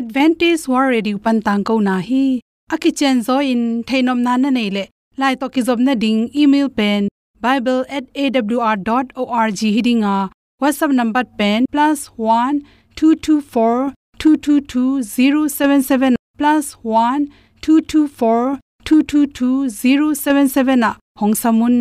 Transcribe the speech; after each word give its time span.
advantage 0.00 0.62
war 0.72 0.84
ready 0.94 1.12
pan 1.26 1.38
tang 1.46 1.62
ko 1.68 1.74
na 1.86 1.94
hi. 2.08 2.24
Aki 2.74 2.90
chen 2.98 3.16
zo 3.28 3.36
in 3.52 3.62
thainom 3.88 4.18
nan 4.26 4.38
na 4.46 4.50
nei 4.56 4.68
le. 4.76 4.84
Lai 5.22 5.32
to 5.40 5.46
ki 5.54 5.60
zob 5.68 5.80
na 5.86 5.94
ding, 6.02 6.20
email 6.42 6.68
pen 6.80 7.02
bible@awr.org 7.46 9.60
hidinga 9.76 10.14
whatsapp 10.62 10.92
number 11.00 11.24
pen, 11.38 11.60
plus 11.72 11.98
one 12.16 12.56
two 12.96 13.14
two 13.26 13.40
four 13.40 13.92
two 14.18 14.36
two 14.36 14.60
two 14.60 15.02
zero 15.02 15.48
seven 15.58 15.82
seven 15.90 16.12
plus 16.38 16.72
one 16.96 17.22
two 17.60 17.80
two 17.92 18.06
four 18.08 18.58
two 18.84 19.02
two 19.02 19.26
two 19.26 19.68
zero 19.68 20.14
seven 20.24 20.48
seven 20.56 20.82
a. 20.90 20.92
Hong 21.20 21.34
samun 21.44 21.74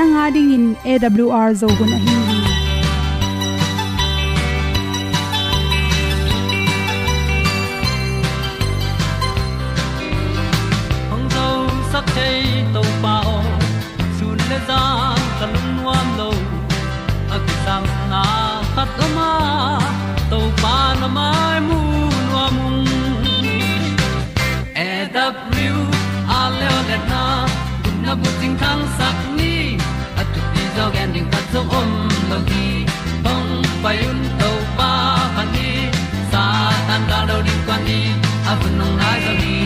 nanga 0.00 0.26
ding 0.34 0.50
in 0.56 0.66
awr 0.92 1.48
zo 1.60 1.68
gun 1.78 1.90
a 1.94 1.98
hi 2.04 2.14
hong 11.10 11.26
zo 11.34 11.46
sak 11.92 12.06
chei 12.14 12.40
to 12.76 12.84
pao 13.04 13.34
sun 14.20 14.38
le 14.52 14.58
za 14.70 14.80
kan 15.42 15.52
nuam 15.76 16.08
lo 16.22 16.30
a 17.34 17.42
ki 17.44 17.54
sam 17.66 17.84
na 18.14 18.24
khat 18.74 19.04
o 19.08 19.12
ma 19.18 19.30
to 20.32 20.40
zo 31.52 31.60
om 31.80 31.90
lo 32.30 32.38
gi 32.48 32.66
hong 33.24 33.52
pai 33.82 33.98
un 34.10 34.20
to 34.40 34.50
pa 34.78 34.90
pan 35.36 35.48
ni 35.54 35.70
sa 36.32 36.44
tan 36.88 37.02
ga 37.10 37.20
do 37.28 37.36
di 37.46 37.54
kwan 37.66 37.80
ni 37.88 38.00
a 38.50 38.52
bu 38.60 38.68
nong 38.78 38.96
lai 39.02 39.18
za 39.26 39.32
ni 39.42 39.56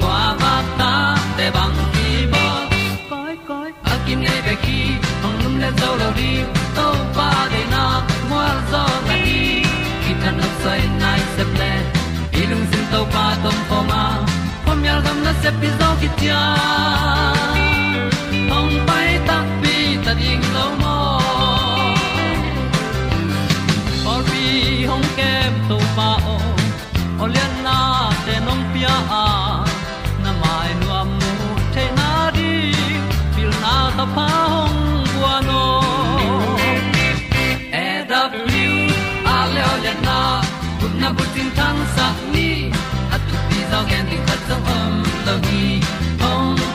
kwa 0.00 0.20
ba 0.40 0.54
ta 0.78 0.92
te 1.36 1.46
bang 1.56 1.76
ki 1.94 2.08
bo 2.32 2.44
koi 3.10 3.34
koi 3.48 3.70
a 3.92 3.94
kim 4.06 4.18
nei 4.26 4.40
be 4.46 4.54
ki 4.64 4.78
hong 5.22 5.38
lum 5.42 5.54
le 5.62 5.70
zo 5.80 5.90
lo 6.00 6.08
di 6.18 6.30
to 6.76 6.86
pa 7.16 7.28
de 7.52 7.62
na 7.74 7.82
mo 8.30 8.42
zo 8.70 8.84
ta 9.08 9.14
ni 9.26 9.40
ki 10.02 10.12
tan 10.22 10.34
no 10.38 10.48
sai 10.62 10.80
nai 11.02 11.20
se 11.34 11.44
ple 11.52 11.72
ilung 12.40 12.66
sin 12.70 12.84
to 12.92 13.00
pa 13.14 13.26
tom 13.42 13.58
pa 13.68 13.78
ma. 13.90 14.02
Pom 14.64 14.80
yal 14.88 15.00
gam 15.06 15.18
na 15.26 15.32
se 15.42 15.50
pi 15.60 15.68
zo 15.78 15.88
ki 16.00 16.08
tia 16.18 16.40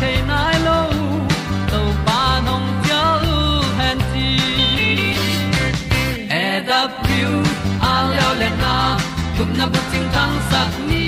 chiu 0.00 0.06
the 0.06 0.22
nai 0.30 0.58
lo 0.66 0.78
to 1.70 1.80
pa 2.06 2.20
nong 2.46 2.68
pia 2.82 3.02
u 3.34 3.38
han 3.78 3.98
ti 4.12 4.28
e 6.42 6.44
da 6.68 6.80
pru 7.02 7.32
a 7.90 7.94
leo 8.10 8.30
le 8.40 8.50
na 8.62 8.74
gup 9.36 9.50
na 9.58 9.66
bu 9.72 9.80
chiu 9.90 10.02
tang 10.14 10.36
sat 10.50 10.70
ni 10.88 11.04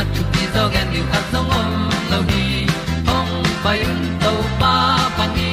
at 0.00 0.06
tu 0.14 0.22
pi 0.32 0.42
zo 0.54 0.64
gen 0.74 0.86
ni 0.92 1.00
at 1.18 1.24
song 1.32 1.50
om 1.60 1.72
lo 2.10 2.20
ni 2.30 2.44
ong 3.16 3.32
pai 3.64 3.78
un 3.90 4.00
to 4.22 4.32
pa 4.60 4.74
pa 5.16 5.26
ni 5.36 5.50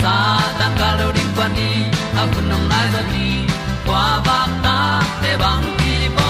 sa 0.00 0.14
tan 0.58 0.72
ga 0.80 0.90
lo 1.00 1.06
ding 1.16 1.32
pa 1.38 1.46
ni. 1.56 1.70
A 2.20 2.22
bu 2.32 2.40
nong 2.50 2.66
lai 2.72 2.86
za 2.94 3.02
ni 3.12 3.28
ba 3.86 4.40
ta 4.64 4.76
te 5.22 5.32
bang 5.42 5.66
ki 5.80 5.94
bo 6.16 6.28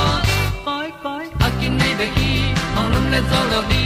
koi 0.66 0.88
koi 1.04 1.26
a 1.44 1.48
nei 1.80 1.92
be 1.98 2.06
ki 2.16 2.32
ong 2.78 2.88
lum 2.92 3.04
le 3.12 3.20
zo 3.30 3.40
lo 3.52 3.60
ni 3.72 3.85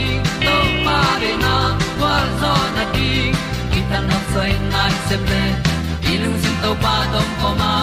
na 4.59 4.67
nai 4.73 4.93
se 5.07 5.17
ple 5.25 5.43
ilung 6.13 6.37
sin 6.43 6.55
to 6.63 6.71
pa 6.83 6.95
tom 7.13 7.29
pa 7.41 7.51
ma. 7.61 7.73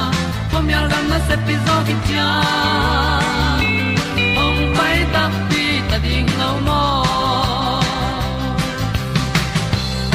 Pom 0.51 0.67
yal 0.75 0.87
gam 0.93 1.05
na 1.13 1.19
se 1.29 1.37
pi 1.47 1.55
zo 1.67 1.77
ki 1.87 1.95
tia 2.07 2.29
ong 4.45 4.61
pai 4.77 4.97
ta 5.15 5.25
pi 5.49 5.65
ta 5.91 5.97
ding 6.05 6.31
lo 6.41 6.51
mo 6.67 6.83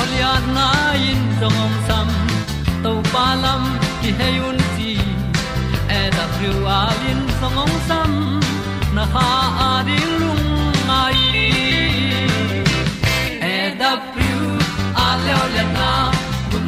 ol 0.02 0.12
ya 0.22 0.34
na 0.56 0.68
in 1.10 1.22
song 1.40 1.60
om 1.66 1.74
sam 1.88 2.10
to 2.84 2.92
pa 3.14 3.26
lam 3.44 3.64
ki 4.02 4.10
hay 4.20 4.36
un 4.50 4.60
ti 4.76 4.92
e 6.00 6.02
da 6.16 6.26
thru 6.36 6.54
a 6.80 6.82
lin 7.02 7.22
song 7.40 7.58
om 7.66 7.74
sam 7.90 8.12
na 8.96 9.04
ha 9.14 9.30
a 9.68 9.72
ding 9.88 10.14
lung 10.22 10.43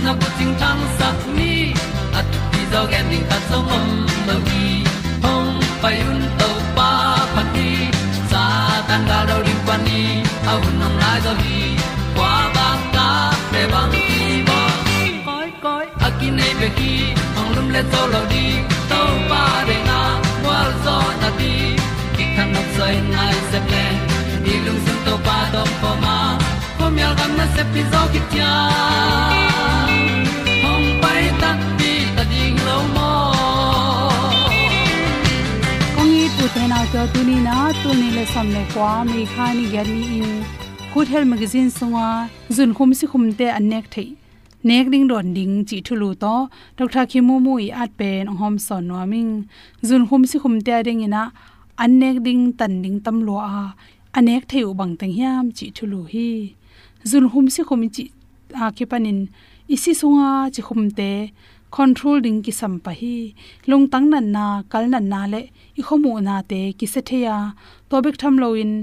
na 0.05 0.13
bu 0.19 0.27
ting 0.37 0.53
tang 0.61 0.81
sat 0.97 1.19
ni 1.37 1.53
at 2.19 2.25
ti 2.51 2.61
zo 2.71 2.81
gen 2.91 3.05
ding 3.11 3.25
ta 3.29 3.37
song 3.49 3.65
mom 3.69 3.87
lo 4.27 4.35
gi 4.47 4.65
hong 5.23 5.51
pai 5.81 5.97
un 6.11 6.19
to 6.39 6.49
pa 6.77 6.89
pa 7.35 7.43
ti 7.53 7.69
sa 8.31 8.43
tan 8.87 9.01
ga 9.09 9.19
do 9.29 9.37
ri 9.45 9.55
pa 9.67 9.75
ni. 9.87 10.01
A 10.51 10.53
un 10.65 10.73
nong 10.81 10.97
lai 11.01 11.17
do 11.25 11.33
gi 11.41 11.61
kwa 12.17 12.33
ba 12.55 12.67
ta 12.95 13.07
pe 13.51 13.61
bang 13.73 13.89
ti 13.93 14.05
bo 14.47 14.59
koi 15.27 15.49
koi 15.65 15.85
a 16.05 16.09
ki 16.19 16.27
nei 16.37 16.53
be 16.59 16.69
ki 16.77 16.93
hong 17.35 17.51
lum 17.55 17.67
le 17.75 17.81
to 17.91 18.01
lo 18.13 18.21
di 18.33 18.45
to 18.91 19.01
pa 19.29 19.43
de 19.67 19.77
na 19.89 19.99
wa 20.45 20.59
zo 20.85 20.97
na 21.21 21.29
ti 21.39 21.53
ki 22.15 22.23
kan 22.35 22.47
nok 22.55 22.67
sai 22.77 22.95
nai 23.15 23.35
se 23.49 23.59
ple 23.67 23.85
ni 24.43 24.53
lung 24.65 24.81
sun 24.85 24.97
to 25.05 25.13
pa 25.27 25.37
do 25.53 25.63
po 25.81 25.91
ma. 26.03 26.17
Po 26.77 26.85
mi 26.95 27.01
al 27.07 27.13
gam 27.19 27.31
na 27.39 27.45
se 27.55 27.63
pi 27.73 27.81
zo 27.91 28.01
ki 28.13 28.21
tia 28.31 28.53
kong 36.55 36.71
i 36.71 36.83
tu 36.91 36.91
to 36.91 37.01
tu 37.13 37.21
ni 37.27 37.37
na 37.45 37.53
tu 37.81 37.89
ni 38.01 38.09
le 38.15 38.23
sam 38.33 38.47
le 38.55 38.61
kwa 38.73 38.91
mi 39.07 39.21
kha 39.31 39.45
ni 39.57 39.63
gyat 39.71 39.87
ni 39.93 40.03
in 40.17 40.29
good 40.93 41.07
health 41.13 41.27
magazine 41.31 41.69
sunga 41.77 42.07
zun 42.55 42.71
khum 42.77 42.91
si 42.99 43.05
khum 43.11 43.23
te 43.39 43.47
an 43.57 43.65
nek 43.71 43.85
thei 43.93 44.09
nek 44.69 44.85
ding 44.93 45.05
don 45.11 45.27
ding 45.37 45.55
chi 45.69 45.77
thulu 45.87 46.09
to 46.23 46.33
dr 46.77 47.03
khimu 47.11 47.35
mu 47.45 47.53
i 47.65 47.67
at 47.81 47.91
pen 47.99 48.31
hom 48.39 48.55
son 48.67 48.87
no 48.89 49.01
ming 49.11 49.33
zun 49.87 50.03
khum 50.09 50.21
si 50.31 50.37
khum 50.43 50.55
te 50.67 50.75
ding 50.87 51.01
ina 51.07 51.23
an 51.83 51.91
nek 52.01 52.17
ding 52.27 52.43
tan 52.59 52.73
ding 52.83 52.97
tam 53.05 53.17
lo 53.27 53.35
a 53.59 53.63
anek 54.17 54.43
thei 54.51 54.63
u 54.69 54.71
bang 54.79 54.93
teng 54.99 55.13
hiam 55.17 55.45
chi 55.57 55.65
thulu 55.77 55.99
hi 56.13 56.29
zun 57.09 57.25
khum 57.31 57.45
si 57.55 57.61
khum 57.67 57.81
chi 57.95 58.03
a 58.63 58.65
ke 58.77 58.85
panin 58.91 59.19
isi 59.75 59.91
sunga 60.01 60.31
chi 60.53 60.61
khum 60.67 60.81
te 60.99 61.11
control 61.75 62.17
ding 62.25 62.39
ki 62.45 62.51
sam 62.59 62.73
pa 62.83 62.91
hi 62.99 63.15
lung 63.69 63.85
tang 63.91 64.07
nan 64.13 64.25
na 64.35 64.45
kal 64.71 64.83
nan 64.93 65.05
na 65.13 65.21
le 65.33 65.41
i 65.79 65.81
khomu 65.87 66.11
na 66.27 66.35
te 66.49 66.59
ki 66.77 66.87
se 66.93 67.01
theya 67.09 67.35
to 67.89 67.95
bek 68.05 68.15
tham 68.21 68.35
lo 68.41 68.47
in 68.63 68.73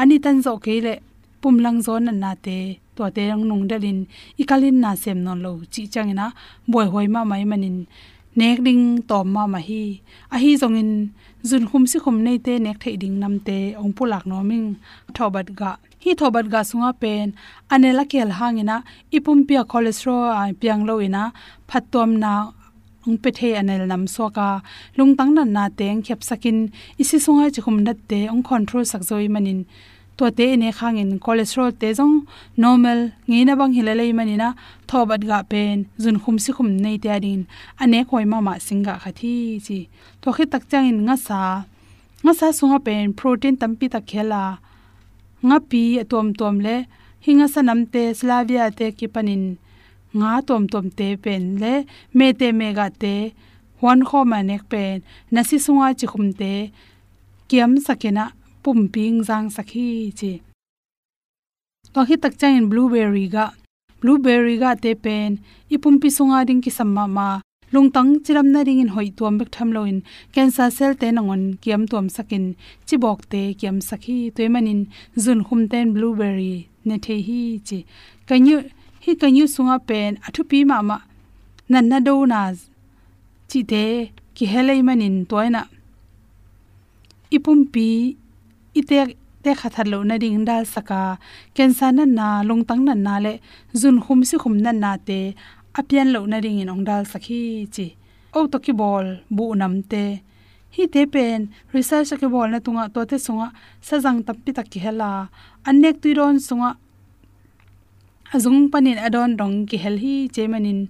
ani 0.00 0.16
tan 0.24 0.36
zo 0.44 0.52
ke 0.64 0.74
le 0.86 0.94
pum 1.40 1.56
lang 1.64 1.78
zo 1.86 1.94
nan 2.06 2.18
na 2.24 2.30
te 2.46 2.58
to 2.96 3.02
te 3.16 3.22
rang 3.30 3.44
nung 3.48 3.64
dalin 3.70 3.98
i 4.40 4.44
kalin 4.50 4.76
na 4.82 4.90
sem 5.02 5.18
non 5.26 5.38
lo 5.44 5.50
chi 5.72 5.82
changina 5.92 6.26
boy 6.72 6.86
hoi 6.92 7.06
ma 7.14 7.20
mai 7.30 7.44
manin 7.50 7.78
nek 8.38 8.58
ding 8.66 8.84
tom 9.08 9.26
ma 9.34 9.42
ma 9.52 9.60
hi 9.68 9.82
a 10.34 10.36
hi 10.42 10.50
zong 10.62 10.76
in 10.82 10.92
zun 11.48 11.64
khum 11.70 11.84
si 11.90 11.98
khum 12.04 12.16
nei 12.26 12.38
te 12.46 12.52
nek 12.64 12.76
thei 12.82 12.96
ding 13.02 13.16
nam 13.22 13.34
te 13.46 13.58
ong 13.80 13.92
pulak 13.96 14.24
no 14.30 14.38
ming 14.50 14.68
thobat 15.16 15.48
ga 15.58 15.70
hi 16.02 16.10
thobat 16.20 16.46
ga 16.52 16.60
sunga 16.70 16.90
pen 17.02 17.28
anela 17.72 18.04
kel 18.12 18.30
hangina 18.38 18.76
ipum 19.16 19.38
pia 19.48 19.62
cholesterol 19.70 20.24
a 20.40 20.42
piang 20.60 20.82
lo 20.88 20.94
ina 21.06 21.22
phatom 21.68 22.10
na 22.22 22.32
ong 23.06 23.18
pe 23.22 23.30
the 23.38 23.48
anel 23.60 23.82
nam 23.90 24.02
so 24.14 24.24
ka 24.36 24.48
lung 24.96 25.12
tang 25.18 25.32
nan 25.36 25.48
na 25.56 25.64
teng 25.78 26.00
khep 26.06 26.20
sakin 26.28 26.58
isi 27.02 27.16
sunga 27.24 27.46
chi 27.54 27.60
khum 27.64 27.76
nat 27.86 27.98
te 28.10 28.20
ong 28.32 28.42
control 28.50 28.84
sak 28.92 29.02
zoi 29.08 29.26
manin. 29.34 29.60
To 30.18 30.24
te 30.38 30.46
ne 30.60 30.68
khangin 30.78 31.10
cholesterol 31.24 31.70
te 31.80 31.88
jong 31.98 32.14
normal 32.62 32.98
nge 33.28 33.40
na 33.46 33.54
bang 33.60 33.72
hilalei 33.76 34.12
manina 34.18 34.48
thobat 34.88 35.22
ga 35.30 35.38
pen 35.50 35.76
jun 36.02 36.16
khum 36.22 36.36
si 36.44 36.50
khum 36.56 36.68
nei 36.84 36.96
te 37.02 37.08
adin. 37.16 37.40
Ane 37.82 37.98
khoi 38.08 38.24
ma 38.32 38.38
ma 38.46 38.54
singa 38.66 38.94
khathi 39.02 39.34
chi. 39.66 39.78
To 40.22 40.28
khi 40.36 40.44
tak 40.52 40.64
chang 40.70 40.86
in 40.90 40.98
nga 41.06 41.16
sa 41.26 41.40
nga 42.24 42.32
sa 42.38 42.46
sunga 42.58 42.78
pen 42.86 43.04
protein 43.18 43.56
tampi 43.60 43.86
ta 43.94 44.00
khela. 44.10 44.44
Nga 45.48 45.58
pi 45.70 45.82
atom 46.02 46.28
tom 46.38 46.56
le, 46.66 46.76
hinga 47.24 47.46
sanam 47.54 47.80
te 47.92 48.02
slavia 48.18 48.64
te 48.78 48.86
ki 48.98 49.06
panin 49.14 49.44
nga 50.18 50.32
tom 50.48 50.62
tom 50.72 50.86
te 50.98 51.08
pen 51.24 51.42
le 51.62 51.74
me 52.16 52.26
te 52.40 52.48
me 52.58 52.68
ga 52.78 52.86
te 53.02 53.14
hwan 53.80 54.00
kho 54.08 54.18
ma 54.30 54.38
nek 54.48 54.62
pen 54.72 54.96
nasi 55.34 55.56
sunga 55.64 55.88
chi 55.98 56.06
khum 56.12 56.26
te 56.40 56.52
kiam 57.48 57.72
sakena 57.86 58.24
pum 58.62 58.80
ping 58.94 59.18
jang 59.28 59.46
sakhi 59.56 59.88
chi 60.18 60.32
to 61.92 62.00
hi 62.08 62.16
tak 62.22 62.34
chang 62.40 62.54
in 62.60 62.66
blueberry 62.72 63.26
ga 63.34 63.46
blueberry 64.00 64.56
ga 64.62 64.70
te 64.82 64.90
pen 65.04 65.30
ipum 65.74 65.94
pi 66.02 66.08
sunga 66.16 66.38
ding 66.48 66.62
ki 66.64 66.70
samma 66.78 67.04
ma 67.16 67.28
lungtang 67.72 68.10
chiram 68.24 68.48
na 68.54 68.60
ring 68.66 68.80
in 68.84 68.90
hoi 68.94 69.08
tuam 69.18 69.34
bek 69.40 69.50
tham 69.54 69.68
loin 69.76 69.98
cancer 70.34 70.68
cell 70.76 70.94
te 71.00 71.08
nangon 71.16 71.42
kiam 71.62 71.82
tuam 71.90 72.06
sakin 72.16 72.44
chibok 72.86 73.20
te 73.32 73.42
kiam 73.60 73.76
sakhi 73.88 74.16
toimanin 74.36 74.80
zun 75.24 75.40
khum 75.46 75.60
ten 75.72 75.86
blueberry 75.94 76.54
ne 76.86 76.96
the 77.04 77.16
hi 77.26 77.40
chi 77.68 77.78
kanyu 78.28 78.56
hi 79.04 79.12
kanyu 79.20 79.44
sunga 79.54 79.76
pen 79.88 80.10
athu 80.26 80.42
pi 80.50 80.58
ma 80.70 80.78
ma 80.88 80.96
nan 81.72 81.84
na 81.90 81.98
do 82.06 82.14
na 82.32 82.40
chi 83.50 83.60
te 83.70 83.84
ki 84.36 84.44
helai 84.52 84.80
manin 84.88 85.16
toina 85.30 85.62
ipum 87.36 87.60
pi 87.72 87.88
ite 88.80 88.98
te 89.42 89.50
khathar 89.60 89.86
lo 89.92 89.98
na 90.08 90.14
ding 90.22 90.44
dal 90.48 90.64
saka 90.74 91.00
kensa 91.56 91.86
na 91.96 92.04
na 92.18 92.26
lungtang 92.48 92.82
na 92.88 92.94
na 93.06 93.14
le 93.24 93.32
jun 93.80 93.96
khum 94.04 94.20
si 94.28 94.36
khum 94.42 94.54
na 94.64 94.72
na 94.82 94.90
te 95.08 95.18
apian 95.78 96.08
lo 96.14 96.20
na 96.30 96.36
ring 96.44 96.60
in 96.62 96.72
ong 96.72 96.84
dal 96.88 97.02
sakhi, 97.12 97.42
chi. 97.74 97.86
O 98.36 98.40
to 98.52 98.58
ki 98.64 98.72
bol 98.80 99.06
bu 99.36 99.44
nam 99.60 99.74
te 99.90 100.04
hi 100.74 100.84
te 100.94 101.02
pen 101.14 101.40
research 101.74 102.12
ke 102.20 102.26
bol 102.34 102.48
na 102.52 102.58
tunga 102.66 102.84
to 102.94 103.00
te 103.10 103.16
sunga 103.26 103.48
sajang 103.88 104.18
tappi 104.26 104.50
tak 104.56 104.66
ki 104.72 104.78
hela 104.84 105.10
anek 105.68 105.96
tuiron 106.02 106.36
sunga 106.48 106.70
azung 108.34 108.72
panin 108.72 108.98
adon 109.06 109.36
dong 109.40 109.56
ki 109.68 109.76
hel 109.84 109.96
hi 110.02 110.14
chemanin. 110.34 110.80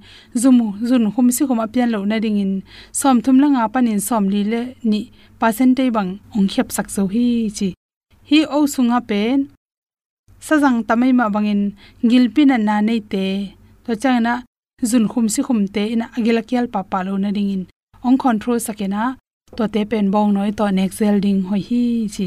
Zumu, 0.43 0.67
zun 0.89 1.05
khum 1.15 1.29
si 1.37 1.43
khum 1.49 1.61
apian 1.65 1.89
lo 1.95 1.99
na 2.11 2.17
ding 2.25 2.39
in 2.45 2.53
som 3.01 3.17
thum 3.25 3.37
la 3.43 3.47
nga 3.55 3.65
panin 3.75 4.01
som 4.09 4.25
li 4.33 4.43
le 4.53 4.61
ni 4.91 5.01
percentage 5.41 5.93
bang 5.97 6.11
ong 6.37 6.49
khep 6.53 6.69
sak 6.77 6.89
so 6.95 7.03
hi 7.15 7.27
chi. 7.57 7.69
Hi 8.31 8.39
o 8.57 8.59
sunga 8.75 8.99
pen. 9.09 9.39
Sajang 10.47 10.79
tamai 10.89 11.13
ma 11.19 11.27
bangin 11.35 11.63
gilpin 12.11 12.49
na 12.51 12.57
na 12.69 12.75
nei 12.89 13.01
te. 13.13 13.27
To 13.85 13.93
changna 14.03 14.35
zun 14.91 15.05
khum 15.13 15.27
si 15.35 15.41
khum 15.47 15.61
te 15.75 15.83
ina 15.95 16.07
agila 16.17 16.43
kyal 16.49 16.67
pa 16.75 16.81
pa 16.91 16.99
lo 17.07 17.13
na 17.23 17.31
ding 17.37 17.51
in 17.55 17.63
ong 18.07 18.19
control 18.25 18.59
sakena 18.67 19.03
to 19.57 19.65
te 19.75 19.81
pen 19.91 20.07
bong 20.15 20.31
noi 20.35 20.51
to 20.59 20.65
next 20.79 20.97
cell 21.01 21.17
ding 21.25 21.41
hoi 21.49 21.63
hi 21.69 21.83
chi. 22.15 22.27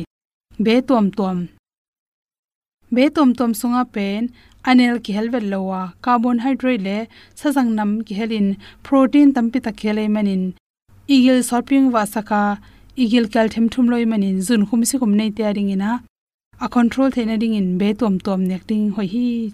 Be 0.65 0.73
tuam 0.87 1.07
tuam. 1.17 1.37
Be 2.95 3.03
tuam 3.15 3.29
tuam 3.37 3.51
sunga 3.59 3.83
pen 3.95 4.21
anel 4.69 4.95
ki 5.05 5.13
helvet 5.17 5.45
lowa 5.53 5.81
carbohydrate 6.03 6.83
le 6.87 6.97
sajang 7.39 7.69
nam 7.77 7.91
ki 8.07 8.13
helin 8.19 8.47
protein 8.85 9.33
tampi 9.35 9.59
ta 9.65 9.71
khele 9.81 10.05
manin. 10.15 10.43
Igil 11.15 11.39
shopping 11.49 11.85
wa 11.95 12.03
saka 12.13 12.41
igil 13.03 13.25
calcium 13.33 13.65
thum 13.73 13.85
loi 13.93 14.05
manin, 14.11 14.37
zun 14.47 14.61
khum 14.67 14.81
si 14.89 14.97
khum 14.97 15.13
nei 15.19 15.29
te 15.37 15.43
ring 15.57 15.71
ina. 15.75 15.91
A 16.65 16.67
control 16.75 17.09
thena 17.15 17.37
ding 17.41 17.53
in, 17.53 17.77
be 17.77 17.93
tom 17.93 18.19
tom 18.25 18.41
nek 18.49 18.65
ding 18.69 18.85
hoi 18.95 19.07
hi. 19.13 19.51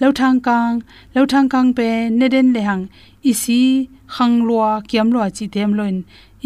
Lo 0.00 0.08
thang 0.18 0.40
kang 0.46 0.82
lo 1.14 1.24
thang 1.32 1.48
kang 1.48 1.68
pe 1.78 1.88
ne 2.18 2.28
den 2.34 2.48
le 2.54 2.60
hang 2.68 2.84
isi 3.30 3.60
khang 4.14 4.36
lua 4.48 4.70
kiam 4.88 5.12
lua 5.14 5.26
chi 5.36 5.46
them 5.54 5.74
loin. 5.78 5.96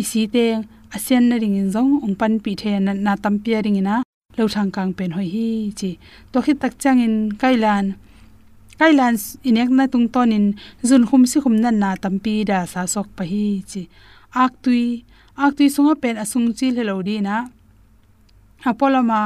Isi 0.00 0.26
te, 0.34 0.46
asian 0.94 1.24
na 1.30 1.36
ring 1.42 1.56
in 1.60 1.72
zong 1.74 1.92
ong 2.04 2.14
pan 2.20 2.38
pi 2.44 2.52
the 2.60 2.72
na 2.86 2.92
na 2.92 3.16
tam 3.22 3.34
pi 3.42 3.60
ring 3.64 3.80
ina 3.82 4.02
lo 4.38 4.44
thang 4.54 4.70
kang 4.76 4.92
pen 4.98 5.10
hoi 5.16 5.28
hi 5.34 5.48
chi. 5.78 5.90
To 6.32 6.38
khi 6.44 6.52
tak 6.62 6.72
chang 6.82 7.00
in 7.06 7.14
kailan. 7.40 7.84
Kailan 8.80 9.14
inek 9.48 9.70
na 9.78 9.84
tung 9.92 10.08
ton 10.14 10.30
in 10.38 10.46
zun 10.88 11.02
khum 11.08 11.22
si 11.30 11.38
khum 11.44 11.56
nan 11.62 11.76
na 11.82 11.90
tampi 12.02 12.34
da 12.50 12.58
sa 12.72 12.80
sok 12.94 13.08
pa 13.16 13.24
hi 13.32 13.44
chi. 13.70 13.82
Ak 14.42 14.52
tui 14.62 14.84
ak 15.44 15.52
tui 15.56 15.68
sunga 15.74 15.94
pen 16.02 16.16
asung 16.22 16.48
chi 16.58 16.66
le 16.76 16.82
di 17.08 17.16
na 17.28 17.36
apolama 18.70 19.20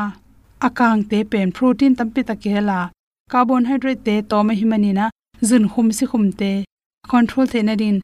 akang 0.67 1.03
te 1.11 1.19
pen 1.32 1.49
protein 1.56 1.93
tampi 1.99 2.20
ta 2.29 2.35
ke 2.43 2.53
la 2.69 2.81
carbohydrate 3.32 4.05
te 4.06 4.15
to 4.31 4.38
ma 4.47 4.55
himani 4.61 4.91
na 4.99 5.06
zun 5.49 5.65
khum 5.73 5.88
si 5.97 6.05
khum 6.11 6.25
te 6.41 6.53
control 7.12 7.47
the 7.53 7.61
na 7.69 7.75
din 7.82 7.97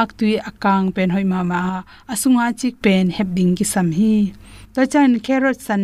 ak 0.00 0.08
tui 0.18 0.34
akang 0.50 0.86
pen 0.94 1.10
hoi 1.14 1.24
ma 1.32 1.40
ma 1.50 1.60
asunga 2.12 2.46
chik 2.60 2.74
pen 2.84 3.04
heb 3.16 3.28
ding 3.36 3.52
ki 3.58 3.64
sam 3.72 3.88
hi 3.98 4.14
to 4.74 4.80
chan 4.92 5.10
carrot 5.26 5.58
san 5.66 5.82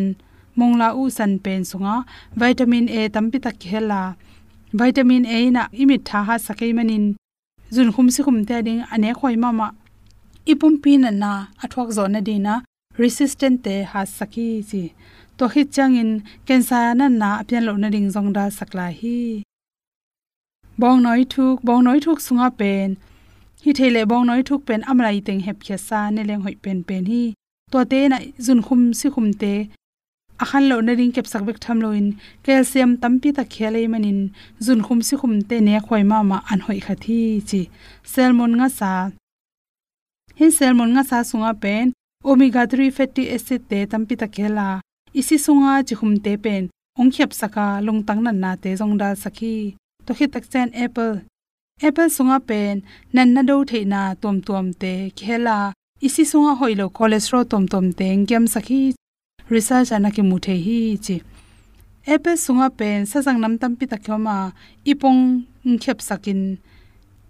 mongla 0.58 0.88
u 1.00 1.02
san 1.16 1.32
pen 1.44 1.62
sunga, 1.70 1.94
vitamin 2.40 2.86
a 2.98 3.00
tampi 3.14 3.38
tak 3.44 3.62
hela. 3.72 4.02
Vitamin 4.72 5.24
a 5.36 5.38
na 5.56 5.62
imit 5.82 6.02
tha 6.08 6.18
ha 6.26 6.34
sakai 6.46 6.72
manin. 6.78 7.04
Zun 7.74 7.88
khum 7.94 8.08
si 8.14 8.20
khum 8.26 8.38
te 8.48 8.56
ding 8.66 8.82
ane 8.94 9.10
khoi 9.18 9.36
ma 9.42 9.50
ma. 9.58 9.68
Ipum 10.52 10.74
pin 10.82 11.04
na 11.22 11.32
athok 11.64 11.88
zo 11.96 12.04
na 12.06 12.20
dina 12.28 12.54
resistant 12.98 13.56
te 13.64 13.74
ha 13.90 14.00
saki 14.16 14.48
chi 14.70 14.82
to 15.38 15.44
hi 15.52 15.62
changin 15.74 16.10
cancer 16.46 16.94
na 16.98 17.06
na 17.20 17.28
apyan 17.40 17.64
lo 17.68 17.72
na 17.82 17.88
ding 17.94 18.08
jong 18.14 18.30
da 18.36 18.44
sakla 18.58 18.86
hi. 19.00 19.42
Bong 20.80 21.00
noi 21.04 21.24
thuk, 21.32 21.56
bong 21.66 21.82
noi 21.86 21.98
thuk 22.04 22.18
sunga 22.26 22.48
pen. 22.60 22.88
Hi 23.64 23.70
thele 23.78 24.02
bong 24.10 24.24
noi 24.28 24.42
thuk 24.48 24.60
pen 24.68 24.80
amrai 24.90 25.18
teng 25.26 25.40
hep 25.46 25.58
khesa 25.66 25.86
sa 25.88 26.10
ne 26.14 26.22
leng 26.28 26.42
hoi 26.44 26.56
pen 26.62 26.78
pen 26.88 27.04
hi. 27.10 27.22
To 27.72 27.78
te 27.90 28.00
na 28.12 28.18
zun 28.46 28.60
khum 28.66 28.82
si 28.98 29.06
khum 29.14 29.28
te 29.42 29.52
akhan 30.42 30.64
lo 30.70 30.76
na 30.86 30.92
ring 30.98 31.12
kep 31.16 31.26
sak 31.32 31.42
bek 31.48 31.58
tham 31.64 31.78
lo 31.84 31.90
in. 32.00 32.08
Calcium 32.44 32.90
tampi 33.02 33.28
ta 33.36 33.44
khele 33.54 33.82
manin. 33.92 34.20
Zun 34.64 34.80
khum 34.86 35.00
si 35.06 35.14
khum 35.20 35.34
te 35.48 35.56
ne 35.66 35.74
khoi 35.86 36.02
ma 36.10 36.18
ma 36.30 36.38
an 36.50 36.60
hoi 36.66 36.78
kha 36.86 36.94
thi 37.04 37.18
chi. 37.48 37.60
Salmon 38.12 38.52
nga 38.58 38.68
sa. 38.78 38.92
Hin 40.38 40.52
salmon 40.58 40.90
nga 40.94 41.02
sa 41.10 41.18
sunga 41.30 41.52
pen. 41.62 41.86
Omega 42.30 42.62
3 42.66 42.90
fatty 42.96 43.22
acid 43.34 43.60
te 43.70 43.78
tampi 43.90 44.14
ta 44.20 44.26
khela. 44.34 44.68
Isi 45.20 45.36
sunga 45.44 45.72
chi 45.86 45.94
khum 46.00 46.12
te 46.24 46.32
pen. 46.44 46.62
Ong 47.00 47.10
khep 47.14 47.30
saka 47.40 47.66
long 47.86 48.00
tang 48.06 48.20
nan 48.26 48.36
na 48.42 48.50
te 48.62 48.70
jong 48.78 48.94
dal 49.00 49.14
sakhi. 49.22 49.56
To 50.06 50.10
khi 50.16 50.26
tak 50.32 50.44
chen 50.52 50.68
apple. 50.84 51.14
Apple 51.86 52.10
sunga 52.16 52.38
pen. 52.48 52.74
Nan 53.14 53.28
na 53.34 53.42
do 53.48 53.56
theina 53.70 54.02
tom 54.22 54.36
tom 54.46 54.66
te 54.80 54.92
khela. 55.18 55.58
Isi 56.06 56.24
sunga 56.30 56.52
hoilo 56.60 56.86
cholesterol 56.96 57.44
tom 57.50 57.64
tom 57.72 57.86
te 57.98 58.06
ngem 58.20 58.44
sakhi 58.54 58.82
research 59.48 59.90
anaki 59.96 60.22
muthe 60.22 60.54
hi 60.66 60.78
chi. 61.04 61.16
Apple 62.06 62.36
sunga 62.44 62.68
pen 62.78 63.06
sajang 63.10 63.38
nam 63.42 63.58
tam 63.58 63.72
pi 63.78 63.86
takhoma 63.86 64.36
ipong 64.90 65.46
khep 65.82 65.98
sakin. 66.08 66.58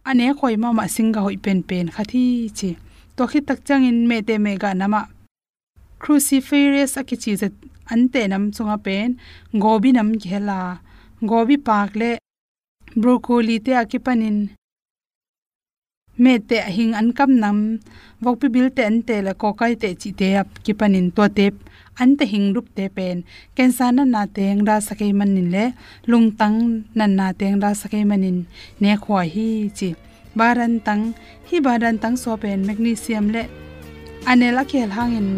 Ane 0.09 0.27
khoi 0.39 0.57
ma 0.63 0.73
ma 0.79 0.85
singa 0.95 1.21
hoi 1.27 1.37
pen 1.45 1.59
pen 1.69 1.87
khathi 1.95 2.25
chi. 2.59 2.71
To 3.17 3.23
khi 3.31 3.41
tak 3.49 3.59
changin 3.67 3.99
me 4.09 4.17
te 4.29 4.35
me 4.45 4.53
ga 4.63 4.71
nama 4.81 5.01
cruciferous 6.01 6.97
akichi 7.01 7.33
ze 7.41 7.49
ante 7.93 8.21
nam 8.33 8.45
chunga 8.55 8.77
pen. 8.87 9.09
Gobi 9.63 9.91
nam 9.93 10.09
ghela 10.23 10.59
gobi 11.31 11.57
pak 11.69 11.91
le 12.01 12.11
broccoli 13.01 13.57
te 13.67 13.73
akipanin 13.83 14.39
me 16.23 16.33
te 16.49 16.57
hing 16.77 16.95
an 17.01 17.09
kam 17.19 17.31
nam. 17.43 17.59
Vok 18.23 18.37
pi 18.41 18.47
bil 18.55 18.69
te 18.77 18.83
an 18.91 18.99
te 19.09 19.17
la 19.27 19.33
ko 19.41 19.49
kai 19.61 19.75
te 19.83 19.89
chi 20.01 20.11
te 20.19 20.27
ap 20.41 20.49
kipanin 20.65 21.09
to 21.17 21.25
te 21.39 21.47
an 21.99 22.17
te 22.19 22.25
hing 22.33 22.49
rup 22.55 22.67
te 22.77 22.89
pen 22.97 23.25
ken 23.57 23.71
sa 23.73 23.91
na 23.91 24.05
na 24.05 24.23
teng 24.37 24.65
da 24.69 24.77
sakai 24.89 25.13
manin 25.13 25.49
le. 25.55 25.65
Lung 26.11 26.29
tang 26.41 26.59
nan 26.99 27.17
na 27.19 27.27
teng 27.33 27.61
da 27.63 27.71
sakai 27.81 28.05
manin. 28.11 28.39
Ne 28.81 28.97
khwa 29.03 29.21
hi 29.35 29.49
chi. 29.79 29.89
Baran 30.39 30.81
tang 30.87 31.05
hi 31.49 31.57
baran 31.67 31.97
tang 32.03 32.17
so 32.23 32.37
pen 32.43 32.67
magnesium 32.69 33.27
le. 33.35 33.43
Anela 34.31 34.63
khel 34.71 34.91
hangin 34.97 35.29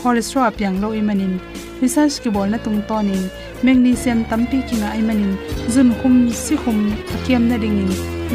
cholesterol 0.00 0.50
piang 0.58 0.76
lo 0.82 0.88
imanin. 1.00 1.34
Research 1.80 2.16
ki 2.22 2.30
bol 2.34 2.48
na 2.52 2.58
tung 2.64 2.80
tonin. 2.88 3.22
Magnesium 3.64 4.24
tampi 4.30 4.58
kinga 4.68 4.90
imanin. 5.00 5.32
Zun 5.72 5.90
khum 6.00 6.16
si 6.44 6.54
khum 6.62 6.78
akiam 7.14 7.42
na 7.48 7.56
dingin. 7.62 7.92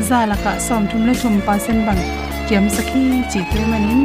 Zala 0.09 0.35
ka 0.43 0.57
som 0.67 0.83
thum 0.89 1.01
le 1.07 1.13
thum 1.21 1.35
pa 1.45 1.57
sen 1.65 1.85
bang. 1.87 2.01
Kiam 2.47 2.65
sakhi 2.75 3.03
chi 3.31 3.39
te 3.51 3.61
manin. 3.71 4.01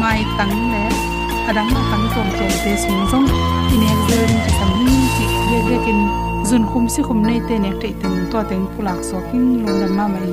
Mai 0.00 0.20
tang 0.38 0.56
le 0.72 1.17
adang 1.48 1.68
ma 1.74 1.80
tang 1.90 2.06
tom 2.14 2.28
tom 2.36 2.50
te 2.64 2.72
sung 2.82 3.02
zong 3.10 3.28
in 3.74 3.82
exer 3.92 4.30
ki 4.44 4.50
sam 4.58 4.70
hi 4.80 4.96
chi 5.16 5.26
ye 5.50 5.58
ye 5.68 5.76
kin 5.84 6.00
zun 6.48 6.62
khum 6.70 6.84
si 6.94 7.00
khum 7.06 7.18
nei 7.28 7.40
te 7.48 7.54
nek 7.64 7.76
te 7.82 7.88
teng 8.00 8.18
to 8.32 8.38
teng 8.50 8.64
pulak 8.72 9.00
so 9.08 9.16
king 9.28 9.48
lo 9.64 9.72
na 9.80 9.88
ma 9.98 10.04
mai 10.12 10.28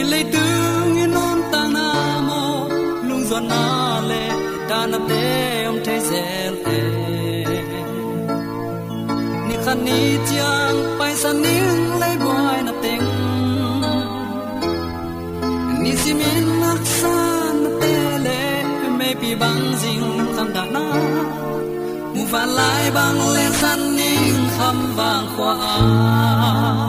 ilai 0.00 0.22
tu 0.32 0.44
in 1.04 1.16
on 1.26 1.38
ta 1.52 1.62
na 1.76 1.86
mo 2.28 2.42
lung 3.08 3.24
zon 3.30 3.44
na 3.52 3.62
le 4.10 4.22
ta 4.68 4.80
na 4.92 4.98
te 5.08 5.22
om 5.70 5.78
te 5.86 5.94
zel 6.08 6.54
te 6.66 6.78
ni 9.48 9.56
khan 9.64 9.78
ni 9.86 9.98
chiang, 10.28 10.78
pai 10.98 11.12
san 11.22 11.36
ning 11.44 11.82
lai 12.02 12.14
boy 12.24 12.58
na 12.66 12.72
teng. 12.84 13.08
Ni 15.82 15.92
si 16.02 16.12
min 16.20 16.46
na 16.62 16.72
san 16.98 17.56
te 17.80 17.94
le 18.26 18.40
me 18.98 19.34
bang 19.42 19.64
zing 19.82 20.09
và 22.30 22.46
lại 22.46 22.90
băng 22.90 23.30
lên 23.34 23.52
săn 23.52 23.96
những 23.96 24.48
khăm 24.58 24.96
vàng 24.96 25.26
khoa 25.36 26.79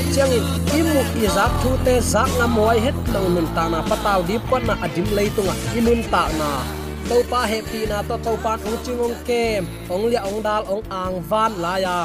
tak 0.00 0.16
chiang 0.16 0.32
in 0.32 0.44
imu 0.80 0.96
i 1.20 1.28
zak 1.28 1.52
thu 1.60 1.76
te 1.84 2.00
zak 2.00 2.30
na 2.40 2.48
moi 2.48 2.80
het 2.80 2.96
lo 3.12 3.20
nun 3.28 3.44
ta 3.52 3.68
na 3.68 3.84
pataw 3.84 4.24
di 4.24 4.40
pon 4.48 4.64
na 4.64 4.72
adim 4.80 5.04
lei 5.12 5.28
tunga 5.36 5.52
imun 5.76 6.00
ta 6.08 6.24
na. 6.40 6.64
To 7.08 7.20
pa 7.28 7.44
happy 7.44 7.84
na 7.84 8.00
to 8.08 8.16
to 8.24 8.32
pan 8.40 8.56
ong 8.64 8.80
chingong 8.80 9.16
kem, 9.28 9.68
ong 9.92 10.08
lia 10.08 10.24
ong 10.24 10.40
dal 10.40 10.64
ong 10.72 10.84
ang 10.88 11.20
van 11.28 11.52
la 11.60 11.74
ya. 11.84 11.96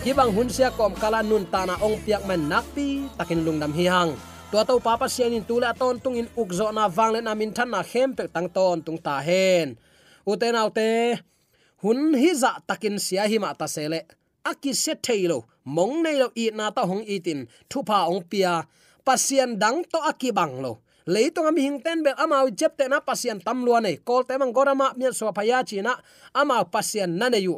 Ki 0.00 0.16
bang 0.16 0.32
hun 0.32 0.48
sia 0.48 0.72
kom 0.72 0.96
kala 0.96 1.20
nun 1.20 1.44
ta 1.52 1.68
na 1.68 1.76
ong 1.84 2.00
piak 2.00 2.24
man 2.24 2.48
nakpi 2.48 3.04
takin 3.20 3.44
lungdam 3.44 3.72
hi 3.76 3.84
hang 3.84 4.10
to 4.48 4.56
to 4.64 4.74
pa 4.80 4.96
pa 4.96 5.04
sian 5.04 5.36
in 5.36 5.44
tula 5.44 5.76
ton 5.76 6.00
tung 6.00 6.16
in 6.16 6.28
ukzo 6.32 6.72
na 6.72 6.88
wang 6.88 7.12
le 7.12 7.20
na 7.20 7.36
min 7.36 7.52
than 7.52 7.68
na 7.68 7.84
hem 7.84 8.16
pe 8.16 8.32
tang 8.32 8.48
ton 8.56 8.80
tung 8.80 8.96
ta 8.96 9.20
hen 9.20 9.76
uten 10.24 10.56
autte 10.56 11.20
hun 11.84 12.16
hi 12.16 12.32
dạ 12.32 12.52
za 12.56 12.64
takin 12.68 12.96
sia 12.96 13.28
hi 13.28 13.36
ma 13.44 13.52
ta 13.60 13.68
sele 13.68 14.00
aki 14.44 14.72
se 14.74 14.94
thailo 14.94 15.44
mong 15.64 16.02
nei 16.04 16.16
lo 16.22 16.28
i 16.34 16.50
na 16.54 16.70
ta 16.70 16.82
hong 16.90 17.04
itin 17.06 17.46
thu 17.70 17.82
pa 17.88 18.06
ong 18.10 18.22
pia. 18.30 18.66
Pasian 19.02 19.58
dang 19.58 19.82
to 19.90 19.98
aki 19.98 20.30
bang 20.30 20.62
lo 20.62 20.82
leitung 21.06 21.50
ami 21.50 21.66
hing 21.66 21.78
ten 21.82 22.02
bel 22.06 22.14
amau 22.14 22.46
jep 22.50 22.78
te 22.78 22.86
na 22.86 23.02
pasian 23.02 23.42
tam 23.42 23.66
lua 23.66 23.82
nei. 23.82 23.98
Kol 23.98 24.22
te 24.22 24.38
mang 24.38 24.54
gorama 24.54 24.94
mi 24.94 25.10
so 25.10 25.26
phaya 25.34 25.66
china 25.66 25.98
amau 26.34 26.64
pasian 26.70 27.10
na 27.18 27.26
ne 27.28 27.38
yu. 27.42 27.56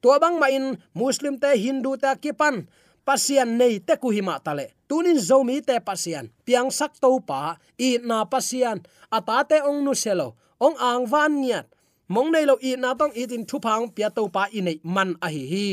To 0.00 0.12
bang 0.20 0.36
ma 0.40 0.48
in, 0.52 0.76
muslim 0.94 1.40
te, 1.40 1.56
hindu 1.56 1.96
te 1.96 2.08
kipan 2.20 2.68
pasian 3.06 3.54
nei 3.54 3.78
te 3.78 3.94
ku 4.02 4.10
hima 4.10 4.42
tale 4.42 4.74
tunin 4.90 5.18
zomi 5.18 5.62
te 5.62 5.78
pasian 5.78 6.26
piang 6.42 6.74
sak 6.74 6.98
to 6.98 7.22
pa, 7.22 7.54
i 7.78 8.02
na 8.02 8.26
pasian 8.26 8.82
atate 9.10 9.62
ong 9.62 9.86
nu 9.86 9.94
selo 9.94 10.34
ong 10.58 10.74
ang 10.74 11.06
van 11.06 11.38
niat 11.38 11.66
mong 12.10 12.34
nei 12.34 12.42
lo 12.42 12.58
i 12.62 12.74
na 12.74 12.98
tong 12.98 13.14
i 13.14 13.26
tin 13.30 13.46
thu 13.46 13.62
phang 13.62 13.86
pia 13.94 14.10
to 14.10 14.26
pa 14.26 14.50
i 14.50 14.60
nei 14.62 14.78
man 14.82 15.14
a 15.22 15.30
hi 15.30 15.44
hi 15.52 15.68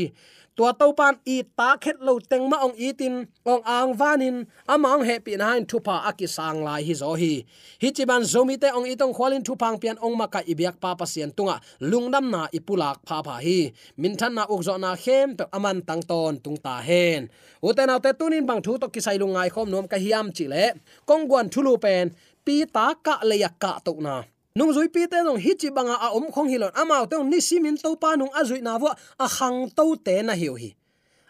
tua 0.56 0.70
to 0.72 0.94
pan 0.94 1.18
i 1.26 1.42
ta 1.58 1.74
khet 1.82 1.98
lo 1.98 2.22
teng 2.30 2.46
ma 2.46 2.62
ong 2.62 2.78
itin 2.78 3.26
ong 3.42 3.62
ang 3.66 3.90
vanin, 3.98 4.46
amang 4.70 5.02
happy 5.02 5.34
na 5.34 5.58
in 5.58 5.66
thupa 5.66 6.06
aki 6.06 6.26
sang 6.30 6.62
lai 6.62 6.82
hi 6.86 6.94
zo 6.94 7.18
hi. 7.18 7.42
Hi 7.82 7.88
chi 7.90 8.04
ban 8.06 8.22
zomi 8.22 8.54
te 8.62 8.70
ong 8.70 8.86
itong 8.86 9.10
khwalin 9.10 9.42
thupang 9.42 9.76
pian 9.82 9.98
ong 9.98 10.14
maka 10.14 10.40
ibyak 10.46 10.78
pa 10.78 10.94
pa 10.94 11.06
sian 11.06 11.34
tunga 11.34 11.58
lungnam 11.82 12.30
na 12.30 12.46
ipulak 12.54 13.02
pha 13.02 13.18
pha 13.26 13.42
hi. 13.42 13.74
Min 13.98 14.14
than 14.14 14.38
na 14.38 14.46
ukzo 14.46 14.78
na 14.78 14.94
khem 14.94 15.34
pe 15.38 15.44
aman 15.50 15.82
tang 15.82 16.02
ton 16.06 16.38
tung 16.38 16.58
ta 16.58 16.78
hen. 16.78 17.26
Uten 17.58 17.90
autte 17.90 18.14
tunin 18.14 18.46
bang 18.46 18.62
thu 18.62 18.78
to 18.78 18.86
kisai 18.94 19.18
lungai 19.18 19.50
khom 19.50 19.66
nom 19.66 19.86
ka 19.90 19.98
hiam 19.98 20.30
chi 20.36 20.46
le. 20.46 20.78
Kongwan 21.08 21.50
thulu 21.50 21.74
pen, 21.82 22.14
pi 22.46 22.62
ta 22.74 22.94
ka 22.94 23.14
le 23.26 23.36
yak 23.42 23.58
ka 23.58 23.82
to 23.82 23.98
na 23.98 24.22
nung 24.54 24.70
zui 24.70 24.86
pi 24.86 25.02
te 25.10 25.18
nong 25.26 25.42
hi 25.42 25.52
chi 25.58 25.68
banga 25.74 25.98
a 25.98 26.14
om 26.14 26.30
khong 26.30 26.46
hilon 26.46 26.70
amao 26.78 27.06
te 27.10 27.18
ni 27.26 27.40
simin 27.42 27.76
to 27.76 27.90
pa 28.02 28.14
nung 28.14 28.30
azui 28.38 28.62
na 28.62 28.78
wa 28.78 28.94
a 29.18 29.26
khang 29.26 29.66
to 29.76 29.96
te 30.06 30.22
na 30.22 30.32
hiu 30.32 30.54
hi. 30.54 30.70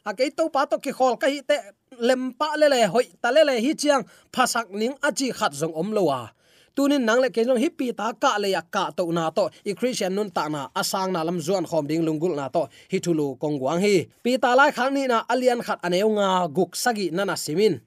A 0.04 0.12
ke 0.12 0.28
to 0.36 0.52
pa 0.52 0.68
to 0.68 0.76
ki 0.76 0.92
khol 0.92 1.16
ka 1.16 1.26
hi 1.32 1.40
te 1.40 1.56
lempa 2.04 2.48
le 2.60 2.68
le, 2.68 2.84
hoi 2.92 3.04
ta 3.22 3.32
le 3.32 3.40
le 3.48 3.54
hi 3.64 3.72
chiang 3.80 4.04
phasak 4.34 4.68
ning 4.80 4.92
achi 5.00 5.32
khat 5.32 5.52
zong 5.60 5.72
om 5.72 5.88
lowa 5.96 6.36
tunin 6.76 7.00
nang 7.00 7.20
le 7.24 7.30
ke 7.32 7.46
jong 7.48 7.56
hi 7.56 7.68
pi 7.72 7.96
ta 7.96 8.12
ka 8.12 8.36
le 8.36 8.48
ya 8.52 8.60
ka 8.60 8.92
to 8.92 9.08
na 9.08 9.30
to. 9.30 9.48
I 9.64 9.72
christian 9.72 10.14
nun 10.14 10.28
ta 10.28 10.48
na 10.48 10.68
asang 10.76 11.12
na 11.16 11.24
lam 11.24 11.40
zuan 11.40 11.64
khom 11.64 11.88
ding 11.88 12.04
lungul 12.04 12.36
na 12.36 12.52
to. 12.52 12.68
Hi 12.92 12.98
thulu 13.00 13.40
kong 13.40 13.56
wang 13.56 13.80
hi. 13.80 14.04
Pi 14.22 14.36
ta 14.36 14.52
lai 14.52 14.68
khang 14.76 14.92
ni 14.92 15.08
na 15.08 15.24
alian 15.32 15.64
khat 15.64 15.80
aneu 15.80 16.12
nga 16.12 16.44
guk 16.52 16.76
sagi 16.76 17.08
na 17.08 17.24
simin. 17.40 17.80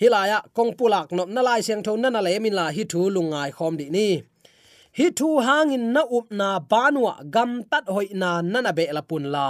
Hilaya 0.00 0.40
kong 0.56 0.72
pulak 0.72 1.12
nop 1.12 1.28
na 1.28 1.44
lai 1.44 1.60
siang 1.60 1.84
tho 1.84 2.00
na 2.00 2.08
le 2.08 2.32
min 2.40 2.54
la 2.56 2.72
hi 2.72 2.88
thu 2.88 3.12
lungai 3.12 3.52
khom 3.52 3.76
di 3.76 3.92
ni 3.92 4.29
hi 4.98 5.06
thu 5.18 5.28
hangin 5.46 5.84
na 5.94 6.02
up 6.16 6.26
na 6.40 6.48
banwa 6.70 7.12
gam 7.34 7.50
tat 7.70 7.84
hoi 7.94 8.08
na 8.20 8.30
nana 8.52 8.72
be 8.78 8.84
la 8.96 9.02
pun 9.10 9.24
la. 9.34 9.46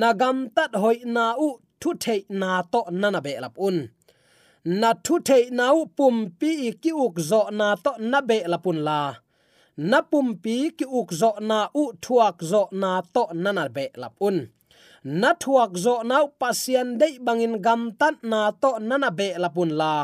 Na 0.00 0.08
gam 0.20 0.38
tat 0.56 0.72
hoi 0.82 0.96
na 1.14 1.24
u 1.46 1.48
thu 1.80 1.90
the 2.04 2.16
na 2.40 2.50
to 2.72 2.80
nana 3.00 3.20
be 3.26 3.32
la 3.44 3.48
un 3.66 3.76
na 4.80 4.90
thu 5.04 5.14
the 5.28 5.38
na 5.58 5.66
u 5.78 5.82
pum 5.96 6.16
pi 6.40 6.52
ki 6.82 6.90
uk 7.04 7.14
zo 7.30 7.40
na 7.58 7.68
to 7.84 7.92
na 8.10 8.18
be 8.28 8.38
la 8.52 8.58
pun 8.64 8.78
la. 8.88 9.00
Na 9.90 9.98
pum 10.10 10.26
pi 10.42 10.54
ki 10.78 10.86
uk 10.98 11.08
zo 11.20 11.30
na 11.50 11.58
u 11.82 11.84
thuak 12.04 12.36
zo 12.50 12.62
na 12.82 12.90
to 13.14 13.22
nana 13.42 13.64
be 13.76 13.84
la 14.02 14.08
un 14.28 14.36
na 15.20 15.30
thuak 15.42 15.72
zo 15.84 15.94
na 16.10 16.16
pasian 16.40 16.88
dei 17.00 17.14
bangin 17.26 17.54
gam 17.64 17.82
tat 18.00 18.16
na 18.30 18.40
to 18.62 18.70
nana 18.88 19.10
be 19.18 19.28
la 19.42 19.48
pun 19.56 19.70
la 19.80 19.94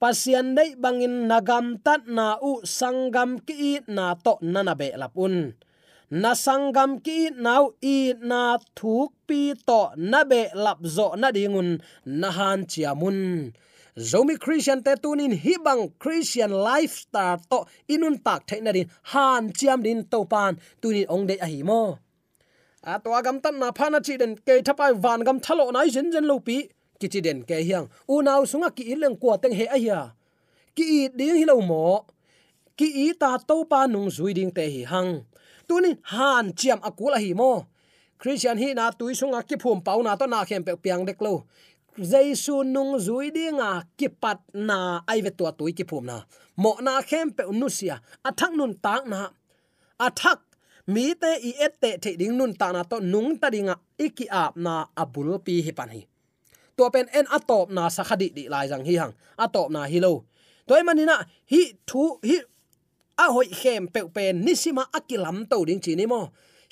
pasian 0.00 0.56
dei 0.56 0.72
bangin 0.82 1.28
nagam 1.30 1.66
tat 1.84 2.02
na 2.16 2.26
u 2.50 2.52
sangam 2.64 3.30
ki 3.46 3.84
na 3.96 4.06
to 4.24 4.32
nana 4.40 4.74
be 4.80 4.88
lapun. 4.96 5.52
Na 6.22 6.32
sangam 6.44 6.90
ki 7.04 7.18
nau 7.46 7.64
i 7.84 8.14
na 8.30 8.58
thuk 8.78 9.12
pi 9.28 9.40
to 9.68 9.80
na 10.10 10.24
be 10.30 10.40
lap 10.64 10.80
zo 10.96 11.06
na 11.20 11.28
dingun 11.36 11.70
na 12.20 12.28
han 12.36 12.64
chiamun 12.70 13.52
zomi 14.10 14.34
christian 14.44 14.82
te 14.82 14.92
tunin 15.02 15.34
hibang 15.44 15.92
christian 16.02 16.50
lifestyle 16.50 17.38
to 17.50 17.58
inun 17.94 18.16
tak 18.24 18.46
theina 18.48 18.72
din 18.72 18.88
han 19.12 19.52
chiam 19.52 19.82
din 19.86 20.00
to 20.12 20.24
pan 20.24 20.56
tunin 20.80 21.06
ong 21.14 21.26
de 21.28 21.36
ahi 21.44 21.62
mo. 21.62 21.98
A 22.82 22.98
to 23.04 23.10
agam 23.18 23.36
tan 23.42 23.58
na 23.60 23.68
phana 23.78 24.00
chi 24.06 24.16
den 24.16 24.32
ke 24.46 24.54
thapai 24.66 24.92
van 25.04 25.20
gam 25.26 25.38
thalo 25.44 25.70
nai 25.72 25.88
jen 25.94 26.10
jen 26.12 26.24
lo 26.24 26.38
pi 26.40 26.58
kichi 27.00 27.20
den 27.26 27.38
ke 27.48 27.56
hiang 27.68 27.86
u 28.12 28.22
nau 28.26 28.42
sunga 28.50 28.70
ki 28.76 28.84
ileng 28.92 29.16
kwa 29.22 29.34
teng 29.42 29.54
he 29.58 29.66
a 29.76 29.78
hiya 29.82 30.00
ki 30.76 30.84
i 30.98 31.00
ding 31.18 31.36
hi 31.40 31.44
lo 31.50 31.56
mo 31.70 31.84
ki 32.78 32.88
i 33.04 33.06
ta 33.20 33.30
to 33.48 33.56
pa 33.70 33.80
nung 33.92 34.08
zui 34.16 34.32
ding 34.38 34.52
te 34.56 34.64
hi 34.74 34.82
hang 34.92 35.12
tunin 35.68 35.96
han 36.12 36.46
chiam 36.58 36.80
akula 36.88 37.18
hi 37.24 37.30
mo 37.40 37.52
christian 38.20 38.56
hi 38.62 38.68
na 38.78 38.84
tui 38.98 39.12
sunga 39.20 39.40
ki 39.48 39.56
phum 39.62 39.78
pau 39.86 39.98
na 40.06 40.12
to 40.20 40.26
na 40.32 40.44
khem 40.48 40.62
pe 40.66 40.72
piang 40.84 41.02
dek 41.08 41.20
lo 41.26 41.34
jaisu 41.98 42.62
nung 42.64 42.98
zui 42.98 43.30
dinga 43.30 43.64
à, 43.64 43.82
ki 43.96 44.08
pat 44.08 44.38
na 44.54 45.02
ai 45.06 45.20
ve 45.22 45.30
to 45.30 45.50
tui 45.58 45.72
ki 45.72 45.84
phum 45.84 46.04
na. 46.04 46.22
Mo 46.56 46.76
na 46.80 47.02
khem 47.02 47.30
pe 47.36 47.42
unusia 47.44 48.00
athak 48.24 48.52
nun 48.56 48.74
tak 48.74 49.06
na. 49.06 49.30
Athak 49.98 50.38
mi 50.86 51.14
te 51.14 51.30
i 51.48 51.54
et 51.58 51.74
te 51.80 51.96
the 52.02 52.16
ding 52.16 52.36
nun 52.36 52.54
ta 52.54 52.72
na 52.72 52.82
to 52.82 53.00
nung 53.00 53.38
ta 53.38 53.50
dinga 53.50 53.74
iki 53.98 54.26
ap 54.30 54.56
na 54.56 54.86
abul 54.96 55.38
pi 55.38 55.62
hi 55.62 55.72
pan 55.72 55.88
hi 55.88 56.06
to 56.80 56.90
pen 56.90 57.06
en 57.12 57.26
atop 57.36 57.68
na 57.76 57.92
sakhadi 57.92 58.28
di 58.36 58.44
lai 58.48 58.66
jang 58.70 58.84
hi 58.88 58.94
hang. 58.96 59.12
Atop 59.44 59.68
na 59.70 59.84
hi 59.84 59.98
lo. 60.00 60.24
Toy 60.66 60.82
manina 60.88 61.16
hi 61.52 61.62
thu, 61.88 62.02
hi 62.24 62.36
a 63.20 63.26
hoi 63.34 63.48
khem 63.60 63.82
pe 63.94 64.00
pen 64.14 64.34
nisima 64.44 64.84
akilam 64.98 65.36
to 65.50 65.64
ding 65.68 65.80
chi 65.84 65.92
ni 65.94 66.06
mo. 66.12 66.20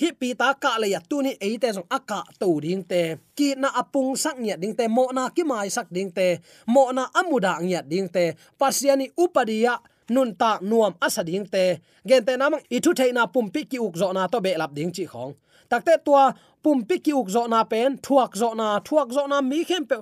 Hi 0.01 0.09
pi 0.21 0.29
ta 0.41 0.49
ka 0.63 0.73
le 0.81 0.87
ya 0.95 1.01
tu 1.11 1.17
ni 1.23 1.33
e 1.47 1.59
te 1.63 1.69
jong 1.77 1.89
aka 1.97 2.21
to 2.41 2.49
ding 2.65 2.85
te. 2.91 3.03
Ki 3.37 3.49
na 3.63 3.69
apung 3.81 4.17
sak 4.17 4.37
nya 4.45 4.57
ding 4.63 4.75
te, 4.79 4.85
mo 4.89 5.05
na 5.17 5.29
ki 5.37 5.43
mai 5.51 5.69
sak 5.77 5.89
ding 5.97 6.11
te. 6.19 6.39
Mo 6.67 6.83
na 6.97 7.05
amuda 7.21 7.53
nya 7.61 7.81
ding 7.83 8.09
te. 8.09 8.25
Pasiani 8.61 9.07
upadiya 9.23 9.75
nun 10.15 10.31
ta 10.41 10.59
nuam 10.63 10.95
asa 11.07 11.23
ding 11.31 11.47
te. 11.55 11.65
Gen 12.09 12.25
te 12.25 12.33
namang 12.41 12.63
ithu 12.71 12.95
thu 12.95 12.99
theina 12.99 13.23
pumpi 13.35 13.61
ki 13.71 13.79
uk 13.87 13.95
zo 14.01 14.13
na 14.13 14.29
to 14.33 14.41
be 14.41 14.57
lap 14.57 14.73
ding 14.79 14.93
chi 14.97 15.05
khong. 15.13 15.35
Takte 15.69 16.01
tua 16.05 16.33
pum 16.69 16.85
ki 16.85 17.13
uk 17.17 17.29
zo 17.33 17.47
na 17.49 17.65
pen, 17.65 17.97
thuak 18.05 18.37
zo 18.37 18.53
na, 18.53 18.67
thuak 18.85 19.09
zo 19.17 19.25
na 19.27 19.41
mi 19.41 19.65
khem 19.65 19.85
pe 19.91 19.97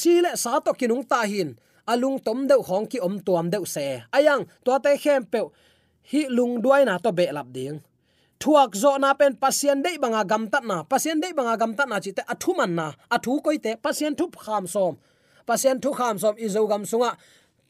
sile 0.00 0.36
sa 0.36 0.60
to 0.60 0.72
kinung 0.80 1.04
ta 1.08 1.24
hin 1.24 1.56
alung 1.92 2.18
tom 2.26 2.44
deuh 2.48 2.62
hong 2.68 2.86
ki 2.90 2.98
om 3.00 3.16
tuam 3.24 3.48
deuh 3.52 3.64
se. 3.74 4.04
Ayang 4.12 4.44
to 4.64 4.76
te 4.84 4.92
khem 5.04 5.24
pe 5.32 5.40
hi 6.10 6.20
lung 6.36 6.60
duai 6.62 6.84
na 6.84 6.98
to 7.04 7.10
be 7.12 7.32
lap 7.32 7.48
ding. 7.56 7.80
Thuak 8.40 8.76
zo 8.82 8.92
na 9.00 9.14
pen, 9.14 9.32
pasien 9.42 9.82
dei 9.84 9.96
banga 10.02 10.22
gam 10.30 10.44
tat 10.52 10.64
na. 10.70 10.84
Pasien 10.84 11.20
dei 11.22 11.32
banga 11.32 11.56
gam 11.56 11.72
tat 11.78 11.88
na 11.88 11.96
chi 12.04 12.12
te 12.12 12.22
athu 12.32 12.52
man 12.58 12.74
na. 12.74 12.86
Athu 13.14 13.40
koi 13.44 13.58
te, 13.64 13.72
pasien 13.84 14.12
thu 14.18 14.28
kham 14.44 14.64
som. 14.74 14.94
Pasien 15.48 15.80
thu 15.82 15.90
kham 15.98 16.16
som, 16.22 16.34
i 16.44 16.48
zo 16.54 16.66
gam 16.70 16.84
sunga, 16.90 17.10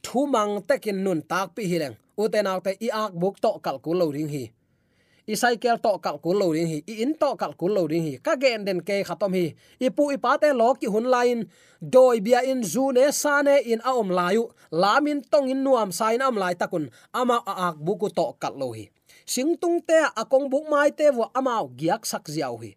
thu 0.03 0.27
mang 0.35 0.63
tekin 0.69 0.99
nun 1.05 1.21
tak 1.31 1.55
pi 1.55 1.63
hileng 1.71 1.97
uten 2.23 2.47
te 2.65 2.73
i 2.87 2.89
ak 3.03 3.13
buk 3.21 3.37
to 3.43 3.51
kal 3.65 3.79
lo 4.01 4.07
ring 4.17 4.31
hi 4.35 4.45
i 5.33 5.35
cycle 5.43 5.79
to 5.85 5.93
kal 6.05 6.17
ku 6.25 6.31
lo 6.41 6.47
ding 6.57 6.69
hi 6.73 6.79
i 6.93 6.95
in 7.05 7.13
to 7.21 7.31
kal 7.41 7.53
ku 7.61 7.67
lo 7.77 7.83
ding 7.91 8.05
hi 8.09 8.15
ka 8.27 8.35
gen 8.43 8.65
den 8.67 8.81
ke 8.89 8.97
khatom 9.09 9.33
hi 9.39 9.47
i 9.87 9.89
pu 9.97 10.03
i 10.15 10.19
pa 10.25 10.33
lo 10.61 10.69
ki 10.81 10.87
hun 10.95 11.07
lain 11.15 11.39
doi 11.95 12.17
bia 12.27 12.41
in 12.51 12.61
zu 12.73 12.85
ne 12.97 13.05
sa 13.23 13.35
ne 13.47 13.57
in 13.73 13.81
a 13.91 13.93
om 14.01 14.11
layu 14.19 14.43
lamin 14.83 15.19
tong 15.33 15.49
in 15.53 15.61
nuam 15.65 15.91
sai 15.99 16.15
am 16.29 16.37
lai 16.43 16.55
takun 16.61 16.85
ama 17.21 17.37
a 17.53 17.53
ak 17.69 17.77
buku 17.87 18.09
to 18.19 18.27
kal 18.43 18.55
lo 18.61 18.69
hi 18.77 18.85
sing 19.33 19.51
tung 19.63 19.79
te 19.89 19.99
akong 20.21 20.47
buk 20.53 20.67
mai 20.73 20.91
te 20.99 21.07
wo 21.17 21.25
amao 21.39 21.65
giak 21.79 22.03
sak 22.11 22.25
ziaw 22.35 22.55
hi 22.63 22.71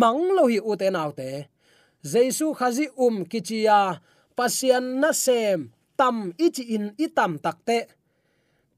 mang 0.00 0.22
lo 0.36 0.44
hi 0.52 0.58
u 0.70 0.72
te 0.80 0.88
naw 0.96 1.10
te 1.18 1.28
jesu 2.12 2.46
khazi 2.58 2.86
um 3.04 3.16
kichia 3.30 3.78
pasian 4.36 4.86
na 5.00 5.10
sem 5.24 5.70
tam 5.98 6.16
ichi 6.46 6.64
in 6.74 6.84
itam 7.04 7.32
takte 7.44 7.78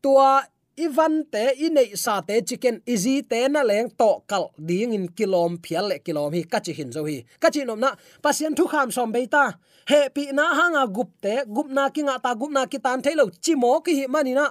tua 0.02 0.44
ivan 0.76 1.24
te 1.30 1.54
inei 1.66 1.96
sa 1.96 2.20
te 2.20 2.40
chicken 2.42 2.80
easy 2.86 3.22
te 3.22 3.48
na 3.48 3.62
leng 3.62 3.90
to 3.98 4.22
kal 4.26 4.50
ding 4.58 4.94
in 4.94 5.06
kilom 5.08 5.58
phial 5.62 5.88
le 5.88 5.98
kilom 5.98 6.32
hi 6.34 6.42
kachi 6.42 6.72
hin 6.74 6.92
zo 6.92 7.04
hi. 7.04 7.24
Kachi 7.40 7.64
nom 7.66 7.80
na 7.80 7.94
pasien 8.22 8.54
thu 8.54 8.66
kham 8.66 8.90
som 8.90 9.12
beita. 9.12 9.54
He 9.88 10.08
pi 10.14 10.32
na 10.32 10.54
hanga 10.54 10.86
gup 10.86 11.10
te, 11.20 11.44
gup 11.46 11.68
na 11.68 11.88
ki 11.90 12.02
nga 12.02 12.18
ta, 12.18 12.34
gup 12.34 12.50
na 12.50 12.66
ki 12.66 12.78
tan 12.78 13.02
thailo 13.02 13.30
chimo 13.44 13.80
ki 13.84 13.94
hi 14.00 14.06
mani 14.06 14.34
na. 14.34 14.50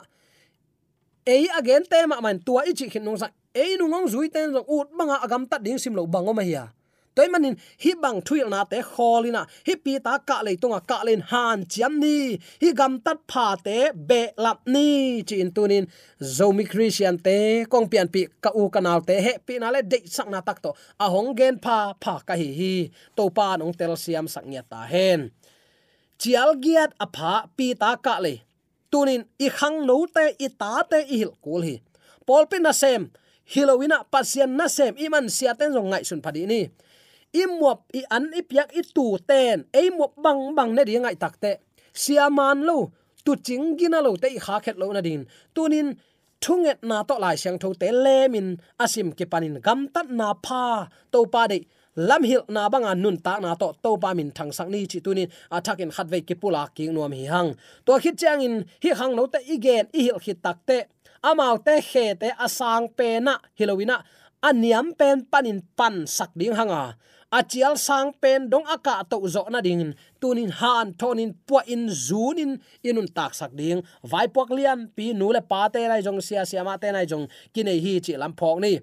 Ei 1.26 1.48
again 1.58 1.84
te 1.90 2.06
ma 2.06 2.22
man 2.22 2.40
tua 2.40 2.64
ichi 2.66 2.90
hin 2.90 3.04
nong 3.04 3.18
sa. 3.18 3.30
Ei 3.56 3.78
nu 3.78 3.88
ngong 3.88 4.08
zui 4.10 4.30
ten 4.32 4.54
zo, 4.54 4.66
ut 4.68 4.90
manga 4.98 5.20
agam 5.24 5.46
ta 5.50 5.58
ding 5.58 5.78
sim 5.78 5.96
lo 5.96 6.08
bango 6.08 6.34
ma 6.34 6.42
hiya 6.42 6.72
toy 7.16 7.28
manin 7.34 7.56
hi 7.84 7.92
bang 8.04 8.20
thuil 8.28 8.48
na 8.54 8.60
te 8.72 8.80
kholina 8.92 9.42
hi 9.68 9.74
pi 9.84 9.94
ta 10.06 10.14
ka 10.30 10.38
le 10.46 10.52
tunga 10.62 10.80
ka 10.90 10.98
à, 11.02 11.06
len 11.08 11.22
han 11.32 11.60
chiam 11.72 11.94
ni. 12.04 12.18
Hi 12.62 12.70
gam 12.80 12.94
tat 13.06 13.20
pha 13.32 13.48
te 13.66 13.78
be 14.10 14.22
lap 14.44 14.60
ni. 14.74 14.90
Chi 15.28 15.36
in 15.44 15.52
tunin 15.56 15.86
zomi 16.36 16.66
christian 16.72 17.16
te 17.26 17.38
kong 17.72 17.88
pian 17.92 18.08
pi 18.14 18.22
ka 18.44 18.50
u 18.60 18.70
kanal 18.74 19.00
te 19.08 19.16
he 19.26 19.34
pi 19.46 19.54
na 19.62 19.68
le 19.76 19.82
de 19.92 19.98
sak 20.16 20.28
na 20.34 20.40
tak 20.48 20.58
to 20.64 20.72
a 21.04 21.06
hong 21.14 21.32
gen 21.40 21.56
pha 21.66 21.78
pha 22.04 22.14
ka 22.28 22.34
hi 22.42 22.50
hi 22.60 22.74
to 23.18 23.24
pa 23.38 23.48
nong 23.60 23.74
tel 23.80 23.94
siam 24.04 24.26
sak 24.34 24.46
nya 24.52 24.62
ta 24.72 24.80
hen 24.94 25.20
chial 26.22 26.50
giat 26.64 26.92
pha 27.16 27.34
pi 27.58 27.68
ta 27.82 27.92
ka 28.06 28.16
le 28.26 28.34
tunin 28.92 29.22
i 29.46 29.48
khang 29.58 29.78
no 29.90 29.98
te 30.16 30.26
i 30.46 30.48
ta 30.62 30.74
te 30.92 31.00
i 31.14 31.16
hil 31.22 31.34
kul 31.44 31.62
hi 31.68 31.76
polpin 32.28 32.64
na 32.66 32.74
sem 32.82 33.02
hilowina 33.54 33.98
pasian 34.14 34.52
na 34.60 34.66
sem 34.78 34.94
iman 35.06 35.26
siaten 35.38 35.70
zong 35.76 35.90
ngai 35.92 36.04
sun 36.08 36.22
phadi 36.26 36.44
ni 36.48 36.62
imop 37.34 37.80
i 37.94 38.02
an 38.16 38.32
ipiak 38.40 38.70
i 38.80 38.82
tu 38.96 39.18
ten. 39.30 39.66
Ei 39.74 39.90
mo 39.90 40.06
bang 40.24 40.56
bang 40.58 40.72
ne 40.76 40.82
ringai 40.84 41.16
takte 41.24 41.52
siaman 41.94 42.66
lo, 42.66 42.92
tu 43.26 43.36
ching 43.36 43.78
gina 43.78 44.02
lo 44.02 44.16
te 44.18 44.28
kha 44.46 44.60
khet 44.64 44.78
lo 44.82 44.92
na 44.94 45.02
din. 45.02 45.26
Tunin 45.56 45.88
thunget 46.42 46.80
na 46.84 47.04
to 47.04 47.16
lai 47.24 47.36
siang 47.42 47.58
tho 47.62 47.74
te 47.82 47.88
lemin 47.92 48.58
asim 48.84 49.10
ke 49.18 49.26
panin 49.32 49.62
gam 49.66 49.88
tat 49.94 50.08
na 50.10 50.34
pha. 50.46 50.90
To 51.12 51.26
pa 51.34 51.48
de, 51.52 51.60
lam 51.96 52.24
hil 52.24 52.44
na 52.50 52.70
banga 52.70 52.94
nun 52.96 53.18
ta 53.26 53.34
na 53.40 53.56
to 53.62 53.68
to 53.84 53.92
pa 53.98 54.10
min 54.18 54.32
thang 54.38 54.52
sang 54.58 54.72
ni 54.74 54.86
chi 54.92 55.00
tunin 55.06 55.30
athakin 55.56 55.92
khat 55.96 56.08
ve 56.14 56.20
ki 56.28 56.36
pula 56.42 56.64
ki 56.76 56.84
nuam 56.96 57.14
hi 57.18 57.26
hang. 57.34 57.50
To 57.86 57.92
khit 58.04 58.16
chang 58.22 58.42
in, 58.42 58.56
hi 58.84 58.90
hang 59.00 59.14
no 59.16 59.24
te 59.34 59.40
igen 59.54 59.86
i 59.98 60.00
hil 60.08 60.20
khit 60.24 60.40
tak 60.46 60.58
te. 60.68 60.78
Amau 61.30 61.56
te, 61.66 61.76
khe 61.90 62.06
te 62.22 62.30
asang 62.46 62.86
pe 62.98 63.20
na 63.26 63.34
hilowina 63.58 63.98
aniam 64.44 64.92
pen 65.00 65.24
panin 65.32 65.60
pan 65.78 65.96
sak 66.08 66.32
ding 66.36 66.56
hanga 66.60 66.84
achial 67.40 67.74
sang 67.78 68.14
pen 68.22 68.50
dong 68.50 68.66
aka 68.70 69.02
to 69.10 69.18
zo 69.28 69.44
na 69.50 69.60
ding. 69.62 69.94
Tunin 70.22 70.52
han, 70.60 70.94
thonin 70.94 71.34
pu 71.48 71.58
in 71.74 71.90
zunin 71.90 72.62
inun 72.86 73.08
tak 73.18 73.34
sak 73.34 73.52
ding. 73.58 73.82
Vai 74.12 74.28
pok 74.28 74.50
lian, 74.58 74.80
pi 74.96 75.14
nu 75.14 75.34
le 75.34 75.42
pa 75.42 75.68
te 75.74 75.82
lai 75.92 76.02
jong 76.06 76.22
sia 76.22 76.46
sia 76.46 76.64
ma 76.64 76.78
te 76.78 76.92
nai 76.92 77.06
jong 77.06 77.26
kinai 77.54 77.80
hi 77.86 77.94
chi 78.06 78.14
lam 78.22 78.34
phok 78.40 78.58
ni. 78.62 78.74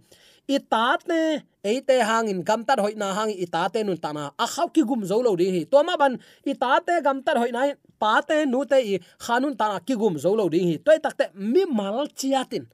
I 0.50 0.58
tat 0.72 1.06
ne 1.06 1.98
hang 2.10 2.26
in 2.28 2.42
gam 2.42 2.64
tat 2.64 2.78
hoi 2.80 2.94
na 2.96 3.14
hang, 3.14 3.30
i 3.30 3.46
ta 3.46 3.68
te 3.68 3.82
nun 3.86 3.96
ta 4.04 4.10
na. 4.12 4.30
A 4.38 4.46
khaw 4.54 4.68
ki 4.74 4.82
gum 4.82 5.04
zo 5.10 5.22
lo 5.22 5.36
ding 5.36 5.54
hi. 5.54 5.62
To 5.70 5.82
ma 5.86 5.96
ban, 5.96 6.18
i 6.50 6.54
ta 6.62 6.80
te 6.86 7.00
gam 7.06 7.22
tat 7.22 7.36
hoi 7.38 7.50
na, 7.54 7.62
pa 8.02 8.20
te 8.28 8.44
nu 8.52 8.64
te 8.64 8.78
i 8.92 8.98
khanun 9.24 9.54
ta 9.56 9.66
na 9.72 9.78
ki 9.78 9.94
gum 9.94 10.18
zo 10.18 10.34
lo 10.34 10.48
ding 10.48 10.66
hi. 10.70 10.76
Toi 10.84 10.98
tak 10.98 11.14
te, 11.18 11.24
mi 11.34 11.62
mal 11.64 12.06
chiatin 12.18 12.66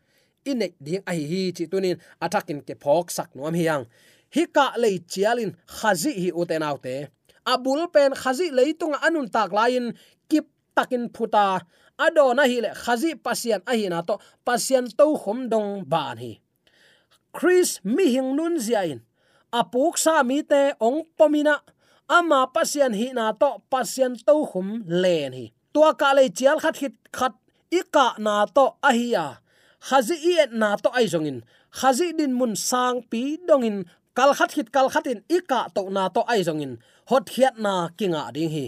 inek 0.46 0.72
ding 0.78 1.02
ai 1.10 1.20
hi 1.30 1.42
chi 1.56 1.64
tunin 1.70 1.98
atakin 2.24 2.62
ke 2.66 2.74
phok 2.82 3.10
sak 3.10 3.34
nuam 3.34 3.54
hiang 3.60 3.84
hi 4.37 4.44
ka 4.57 4.66
le 4.83 4.90
chialin 5.12 5.51
khazi 5.77 6.12
hi 6.22 6.31
uten 6.40 6.62
autte 6.70 6.96
abul 7.53 7.87
pen 7.94 8.12
khazi 8.22 8.46
leitung 8.59 8.94
anun 9.07 9.31
tak 9.35 9.51
lain 9.59 9.94
kip 10.29 10.46
takin 10.77 11.09
phuta. 11.14 11.62
Adona 12.05 12.44
hi 12.51 12.61
le 12.64 12.70
khazi 12.83 13.11
pasian 13.25 13.62
a 13.70 13.72
hi 13.79 13.88
na 13.88 14.03
to 14.09 14.14
pasian 14.46 14.85
to 14.99 15.07
khom 15.22 15.49
dong 15.53 15.70
ban 15.92 16.18
hi 16.18 16.33
chris 17.37 17.81
mi 17.85 18.05
hing 18.14 18.31
nun 18.37 18.55
ziain. 18.66 19.01
Apuk 19.53 19.94
sa 20.05 20.22
mi 20.29 20.42
te 20.42 20.62
ong 20.81 21.01
pomina. 21.18 21.57
Ama 22.09 22.40
pasian 22.55 22.92
hi 23.01 23.09
na 23.18 23.33
to 23.33 23.51
pasian 23.72 24.12
to 24.27 24.35
khum 24.51 24.68
len 25.03 25.33
hi 25.38 25.46
tua 25.72 25.90
ka 26.01 26.12
le 26.16 26.25
chial 26.37 26.59
khat 26.64 26.77
hit 26.83 26.94
khat 27.16 27.35
ika 27.81 28.07
na 28.18 28.44
to 28.57 28.64
ahia. 28.88 29.27
Khazi 29.88 30.16
i 30.33 30.35
na 30.61 30.77
to 30.83 30.88
ai 30.99 31.07
zongin 31.12 31.38
khazi 31.79 32.12
din 32.18 32.33
mun 32.38 32.53
sang 32.68 32.99
pi 33.11 33.22
dongin 33.49 33.79
kal 34.16 34.31
khat 34.38 34.50
hit 34.57 34.68
kal 34.74 34.88
khatin 34.94 35.20
ika 35.37 35.61
to 35.74 35.83
na 35.96 36.02
to 36.14 36.22
ai 36.33 36.40
zongin 36.48 36.72
hot 37.11 37.26
hiat 37.35 37.55
na 37.64 37.74
kinga 37.98 38.22
ding 38.35 38.52
hi. 38.57 38.66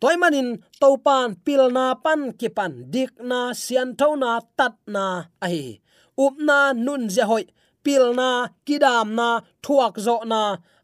Toy 0.00 0.16
manin 0.22 0.48
topan 0.80 1.28
pil 1.44 1.64
na 1.76 1.84
pan, 2.04 2.20
kipan, 2.38 2.72
dik 2.92 3.12
na, 3.30 3.40
sian 3.62 3.88
tho 3.98 4.08
na, 4.22 4.30
tat 4.58 4.74
na 4.94 5.06
ai 5.46 5.80
up 6.24 6.34
na, 6.48 6.58
nun 6.86 7.02
je 7.14 7.24
hoi, 7.30 7.44
pil 7.84 8.04
na, 8.18 8.28
kidam 8.66 9.08
na, 9.18 9.28
thuak 9.64 9.94
zo 10.06 10.16
na 10.32 10.42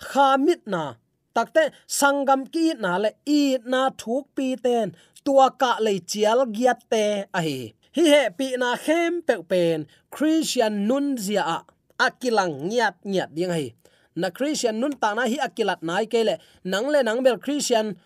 khamit 0.08 0.62
na. 0.72 0.82
Takte 1.34 1.64
sangam 1.98 2.42
ki 2.52 2.64
na 2.82 2.92
le, 3.02 3.10
i 3.38 3.40
na 3.72 3.80
thuk 4.00 4.24
pi 4.36 4.46
ten, 4.64 4.88
tua 5.24 5.46
ka 5.60 5.72
le 5.84 5.92
chial 6.10 6.40
giat 6.56 6.80
te 6.92 7.04
ai 7.38 7.44
hi 7.48 7.56
hi 7.96 8.04
he, 8.12 8.22
pi 8.38 8.46
na 8.62 8.70
khem 8.84 9.12
pe 9.26 9.34
pen, 9.50 9.78
christian 10.14 10.74
nun 10.88 11.06
zia 11.24 11.42
a. 11.56 11.58
Akilang 12.06 12.54
nyat 12.70 12.96
nyat 13.12 13.30
ding 13.36 13.52
hi 13.58 13.66
na 14.16 14.30
christian 14.30 14.80
nun 14.80 14.94
ta 14.98 15.14
na 15.14 15.26
hi 15.26 15.36
akilat 15.38 15.82
nai 15.82 16.06
kele. 16.06 16.38
Nang 16.64 16.88
le 16.88 17.02
nang 17.02 17.22
bel 17.22 17.38
christian 17.38 17.96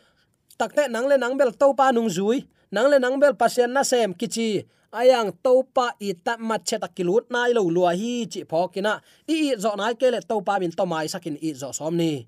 takte 0.59 0.91
nang 0.91 1.07
le 1.09 1.17
nang 1.17 1.37
bel 1.37 1.53
to 1.53 1.75
pa 1.75 1.91
nung 1.93 2.09
zui. 2.09 2.47
Nang 2.73 2.91
le 2.91 2.99
nang 2.99 3.21
bel 3.21 3.35
pasien 3.35 3.73
na 3.73 3.83
sem 3.83 4.15
kichi. 4.15 4.65
Ayang 4.95 5.35
topa 5.43 5.91
i 5.99 6.15
ta 6.15 6.37
ma 6.39 6.59
che 6.59 6.79
ta 6.79 6.87
kilut 6.87 7.27
nai 7.31 7.51
lo 7.53 7.67
lua 7.67 7.91
hi 7.99 8.27
chi 8.31 8.45
phokina 8.47 9.01
i 9.27 9.51
i 9.51 9.57
zo 9.59 9.75
nai 9.75 9.95
kele 9.99 10.21
topa 10.23 10.61
min 10.61 10.71
to 10.71 10.87
mai 10.87 11.07
sakin 11.11 11.37
i 11.43 11.51
zo 11.53 11.73
som 11.73 11.97
ni. 11.97 12.27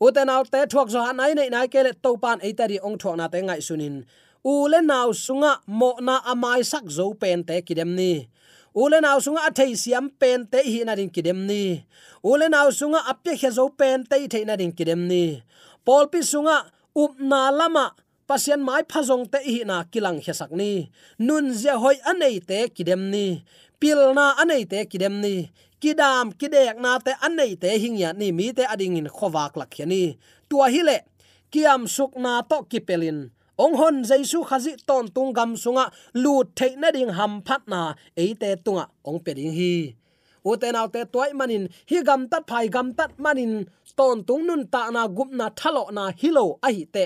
Uten 0.00 0.30
out 0.32 0.50
te 0.50 0.64
thuak 0.66 0.88
zo 0.88 1.00
han 1.04 1.16
nai 1.16 1.34
nei 1.34 1.48
nai 1.52 1.68
kele 1.68 1.92
topan 2.04 2.40
ei 2.42 2.52
tari 2.58 2.80
ong 2.80 2.96
thuak 2.98 3.16
na 3.16 3.28
te 3.28 3.38
ngai 3.44 3.60
sunin. 3.60 3.96
U 4.44 4.66
le 4.72 4.80
naw 4.82 5.12
sunga 5.14 5.52
mo 5.66 5.90
na 6.00 6.18
amai 6.32 6.64
sak 6.64 6.88
zo 6.96 7.12
pen 7.14 7.44
te 7.48 7.60
kidem 7.66 7.90
ni 7.94 8.26
u 8.74 8.88
le 8.88 8.98
sunga 9.24 9.42
athei 9.48 9.76
siam 9.76 10.06
pen 10.20 10.46
te 10.46 10.58
hi 10.64 10.84
na 10.84 10.94
din 10.94 11.10
kidem 11.10 11.46
ni. 11.46 11.84
U 12.24 12.36
le 12.36 12.46
sunga 12.72 13.00
apye 13.10 13.36
khe 13.40 13.50
zo 13.50 13.68
pen 13.68 14.04
te 14.04 14.16
thei 14.32 14.44
na 14.44 14.56
din 14.56 14.72
kidem 14.72 15.08
ni. 15.10 15.42
Pol 15.84 16.06
pi 16.12 16.20
sunga 16.22 16.56
up 16.94 17.12
na 17.18 17.50
lama 17.50 17.94
pasien 18.28 18.60
mai 18.60 18.82
phazong 18.90 19.26
te 19.32 19.38
hi 19.44 19.64
na 19.64 19.84
kilang 19.92 20.20
he 20.24 20.32
sak 20.32 20.50
ni. 20.50 20.90
Nun 21.18 21.52
je 21.52 21.72
hoi 21.82 21.96
anei 22.10 22.40
te 22.48 22.68
kidem 22.76 23.10
ni. 23.12 23.44
Pil 23.80 24.14
na 24.14 24.34
anei 24.42 24.64
te 24.64 24.78
kidem 24.90 25.20
ni. 25.24 25.50
Kidam, 25.82 26.30
kidek 26.38 26.78
na 26.78 26.98
te 27.02 27.12
anei 27.26 27.58
te 27.58 27.68
hingya 27.82 28.14
ni 28.14 28.30
mi 28.30 28.52
te 28.56 28.62
ading 28.62 28.96
in 28.96 29.08
khowak 29.10 29.56
lak 29.58 29.70
khiani 29.74 30.16
tua 30.52 30.68
hi 30.68 30.82
le, 30.84 30.98
kiam 31.48 31.88
suk 31.88 32.12
na 32.20 32.44
to 32.44 32.60
kipelin 32.68 33.32
ong 33.62 33.74
hon 33.78 33.96
jaisu 34.08 34.38
khazi 34.48 34.72
ton 34.88 35.04
tung 35.14 35.30
gam 35.36 35.50
sunga 35.62 35.84
lu 36.22 36.32
theina 36.58 36.88
ding 36.96 37.12
ham 37.18 37.32
phat 37.46 37.62
na 37.72 37.80
eite 38.22 38.50
tunga 38.64 38.84
ong 39.08 39.20
pe 39.24 39.30
ding 39.38 39.54
hi. 39.58 39.74
Uten 40.50 40.74
autte 40.80 41.00
toy 41.14 41.30
manin 41.38 41.64
hi 41.90 41.98
gam 42.08 42.22
tat 42.30 42.42
phai 42.50 42.66
gam 42.74 42.88
tat 42.98 43.12
manin 43.24 43.52
ton 43.98 44.16
tung 44.28 44.42
nun 44.48 44.62
ta 44.72 44.90
na 44.94 45.02
gup 45.16 45.30
na 45.38 45.46
thalo 45.58 45.84
na 45.96 46.04
hilo 46.20 46.44
a 46.66 46.68
hi 46.76 46.84
te 46.94 47.04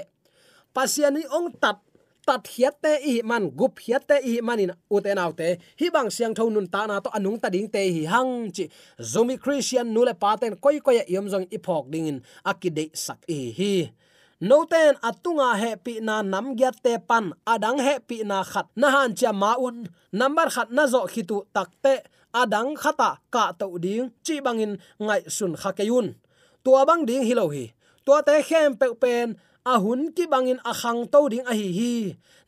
pasiani 0.75 1.23
ong 1.37 1.49
tat 1.63 1.79
tat 2.27 2.43
hiate 2.53 2.93
i 3.13 3.15
man 3.31 3.45
gup 3.59 3.75
hiate 3.85 4.17
i 4.31 4.33
manin 4.49 4.73
uten 4.95 5.19
autte 5.25 5.49
hi 5.81 5.87
bang 5.95 6.09
siang 6.17 6.35
thon 6.39 6.51
nun 6.55 6.67
ta 6.75 6.81
na 6.89 6.97
to 7.05 7.09
anung 7.17 7.39
ta 7.43 7.49
ding 7.55 7.69
te 7.75 7.83
hi 7.95 8.03
hang 8.13 8.33
chi 8.57 8.65
zomi 9.13 9.37
christian 9.43 9.87
nule 9.95 10.15
paten 10.23 10.57
koi 10.65 10.81
koi 10.87 10.99
yom 11.15 11.27
jong 11.33 11.47
ipok 11.57 11.85
dingin 11.93 12.19
akide 12.51 12.85
sak 13.05 13.21
e 13.29 13.41
hi 13.59 13.73
no 14.41 14.65
ten 14.69 14.95
atunga 15.01 15.57
he 15.57 15.77
pi 15.77 16.01
na 16.01 16.23
nam 16.23 16.57
gya 16.57 16.71
te 16.85 16.99
pan, 17.09 17.33
adang 17.47 17.81
he 17.81 17.99
pi 18.09 18.21
na 18.25 18.45
khat 18.45 18.67
na 18.77 18.91
han 18.91 19.15
cha 19.17 19.33
maun 19.33 19.89
number 20.13 20.49
khat 20.51 20.69
na 20.71 20.87
zo 20.87 21.09
khitu 21.09 21.49
takte 21.55 22.05
adang 22.35 22.77
khata 22.77 23.17
ka 23.33 23.53
to 23.57 23.79
ding. 23.79 24.13
Chi 24.25 24.41
bangin 24.45 24.77
ngai 25.01 25.25
sun 25.37 25.57
khakeyun 25.57 26.15
tua 26.65 26.85
bang 26.85 27.07
ding 27.09 27.25
hilo 27.25 27.49
hi. 27.49 27.73
Tua 28.05 28.21
te 28.23 28.43
khem 28.43 28.77
pe 28.77 28.87
pen 29.03 29.37
ahun 29.65 30.13
ki 30.13 30.25
bangin 30.29 30.61
akhang 30.71 31.09
to 31.13 31.29
ding 31.33 31.47
a 31.49 31.55
hi 31.57 31.69
hi. 31.79 31.95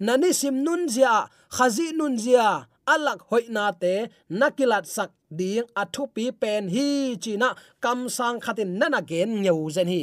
Nani 0.01 0.33
sim 0.33 0.63
nun 0.65 0.89
zia 0.89 1.27
khazi 1.57 1.97
nun 1.97 2.19
zia 2.21 2.69
alak 2.87 3.21
hoina 3.31 3.73
te 3.81 3.95
nakilat 4.31 4.85
sak 4.85 5.11
ding 5.39 5.65
athu 5.73 6.05
pi 6.15 6.25
pen 6.41 6.69
hi 6.69 7.17
china 7.17 7.49
kam 7.81 8.09
sang 8.17 8.37
khatin 8.45 8.77
nana 8.81 9.01
gen 9.01 9.41
nyau 9.43 9.71
zen 9.73 9.89
hi 9.89 10.03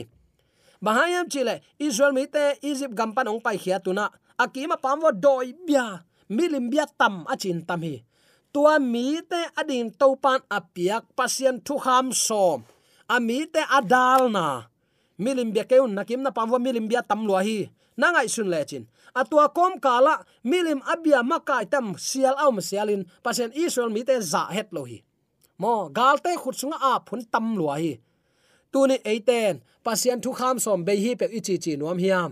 bahayam 0.85 1.25
chile, 1.25 1.65
israel 1.81 2.13
mi 2.13 2.29
te 2.29 2.61
egypt 2.61 2.93
gampan 2.93 3.33
ong 3.33 3.41
pai 3.41 3.57
khia 3.57 3.81
tuna. 3.81 4.13
Akima 4.37 4.77
pamwa 4.77 5.09
doi 5.09 5.57
bia, 5.65 6.05
milim 6.29 6.69
bia 6.69 6.85
tam 6.85 7.25
achin 7.25 7.65
tam 7.65 7.81
hi. 7.81 8.05
Tua 8.53 8.77
mi 8.77 9.17
te 9.25 9.41
ading 9.57 9.89
topan 9.97 10.45
apiak 10.45 11.09
pasien 11.17 11.57
thu 11.65 11.81
kham 11.81 12.13
som. 12.13 12.61
Ami 13.09 13.49
te 13.49 13.65
adal 13.65 14.29
na. 14.29 14.69
Milim 15.17 15.49
bia 15.49 15.65
keun 15.65 15.97
nakim 15.97 16.21
na 16.21 16.29
pamwa 16.29 16.61
milim 16.61 16.85
bia 16.85 17.01
tam 17.01 17.25
lo 17.25 17.41
hi. 17.41 17.65
Nangai 17.97 18.29
sun 18.29 18.51
lechin 18.53 18.85
atua 19.15 19.47
kom 19.55 19.79
kala, 19.79 20.19
milim 20.43 20.83
abia 20.83 21.23
makai 21.23 21.65
tam 21.71 21.95
sial 21.95 22.35
aum 22.35 22.59
sialin 22.59 23.07
pasien 23.23 23.49
israel 23.55 23.89
mi 23.89 24.03
te 24.03 24.19
za 24.19 24.51
het 24.51 24.69
lo 24.75 24.83
hi. 24.83 24.99
Mo, 25.57 25.87
galte 25.87 26.35
khutsunga 26.35 26.75
a 26.75 26.99
phun 26.99 27.23
tam 27.31 27.55
lo 27.55 27.71
hi 27.71 27.95
tuni 28.75 28.97
eiten 29.11 29.63
pasien 29.85 30.19
thu 30.23 30.31
kham 30.39 30.59
som 30.59 30.79
be 30.87 30.93
hi 31.03 31.11
pe 31.19 31.25
ichi 31.37 31.55
chi 31.63 31.71
nuam 31.79 31.97
hiam. 32.03 32.31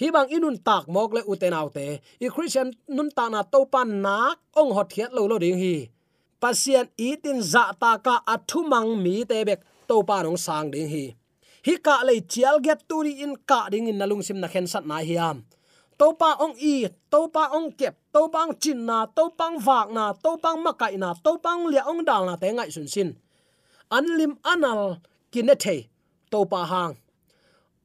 Hi 0.00 0.08
bang 0.14 0.28
inun 0.36 0.56
tak 0.68 0.84
mok 0.94 1.10
le 1.16 1.20
uten 1.32 1.52
autte, 1.60 1.86
i 2.24 2.26
christian 2.34 2.68
nun 2.96 3.08
ta 3.16 3.24
na 3.28 3.40
to 3.52 3.60
pan 3.72 3.88
nak 4.04 4.36
ong 4.60 4.72
hot 4.76 4.88
hiat 4.96 5.10
lo 5.16 5.22
lo 5.30 5.36
ding 5.44 5.58
hi. 5.62 5.76
Pasien 6.42 6.86
itin 7.08 7.38
za 7.52 7.64
ta 7.82 7.92
ka 8.06 8.14
athu 8.34 8.60
mang 8.72 8.90
mi 9.04 9.14
te 9.30 9.38
bek 9.48 9.60
to 9.88 9.96
pa 10.08 10.16
nong 10.24 10.40
sang 10.46 10.68
ding 10.72 10.88
hi. 10.94 11.06
Hi 11.66 11.74
ka 11.86 11.96
le 12.08 12.14
chial 12.32 12.56
get 12.66 12.80
turi 12.88 13.12
in 13.24 13.34
ka 13.50 13.60
ding 13.72 13.86
in 13.90 13.98
nalung 14.00 14.24
sim 14.26 14.38
na 14.40 14.48
khen 14.52 14.66
sat 14.72 14.84
na 14.90 14.96
hiam. 15.08 15.36
To 16.00 16.06
pa 16.20 16.30
ong 16.44 16.56
i 16.72 16.74
to 17.12 17.20
pa 17.34 17.44
ong 17.56 17.68
kep 17.78 17.94
to 18.14 18.22
pang 18.34 18.50
chin 18.62 18.80
na 18.88 18.98
to 19.16 19.24
pang 19.38 19.56
vak 19.66 19.88
na 19.96 20.04
to 20.24 20.30
pang 20.42 20.58
makai 20.64 20.94
na 21.02 21.12
to 21.24 21.32
pang 21.44 21.68
lia 21.70 21.82
ong 21.90 22.00
dal 22.08 22.22
na 22.28 22.34
te 22.40 22.48
ngai 22.48 22.70
sun 22.74 22.88
sin. 22.94 23.08
Anlim 23.96 24.32
anal 24.52 24.82
kinethe 25.32 25.76
to 26.30 26.38
pa 26.52 26.60
hang. 26.72 26.94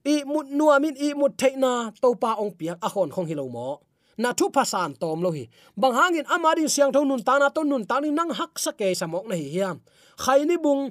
I 0.05 0.23
mut 0.31 0.47
nuamin 0.57 0.95
i 1.05 1.13
mut 1.19 1.33
theina 1.41 1.91
to 2.01 2.09
pa 2.21 2.31
ong 2.41 2.51
piak 2.59 2.77
a 2.85 2.89
hon 2.93 3.09
khong 3.13 3.27
hilo 3.29 3.45
mo. 3.55 3.69
Na 4.17 4.29
thu 4.37 4.45
phasan 4.55 4.91
tom 5.01 5.21
lo 5.25 5.29
hi. 5.37 5.45
Bang 5.81 5.93
hangin 5.99 6.25
amarin 6.33 6.69
siang 6.73 6.91
thon 6.93 7.07
nun 7.09 7.21
ta 7.27 7.37
na 7.37 7.47
ton 7.55 7.69
nun 7.69 7.85
ta 7.89 7.95
ni 7.99 8.09
nang 8.09 8.31
hak 8.39 8.53
sa 8.63 8.71
ke 8.79 8.87
samok 8.99 9.25
na 9.29 9.35
hi 9.41 9.47
hiam. 9.55 9.77
Khaini 10.23 10.57
bung 10.57 10.83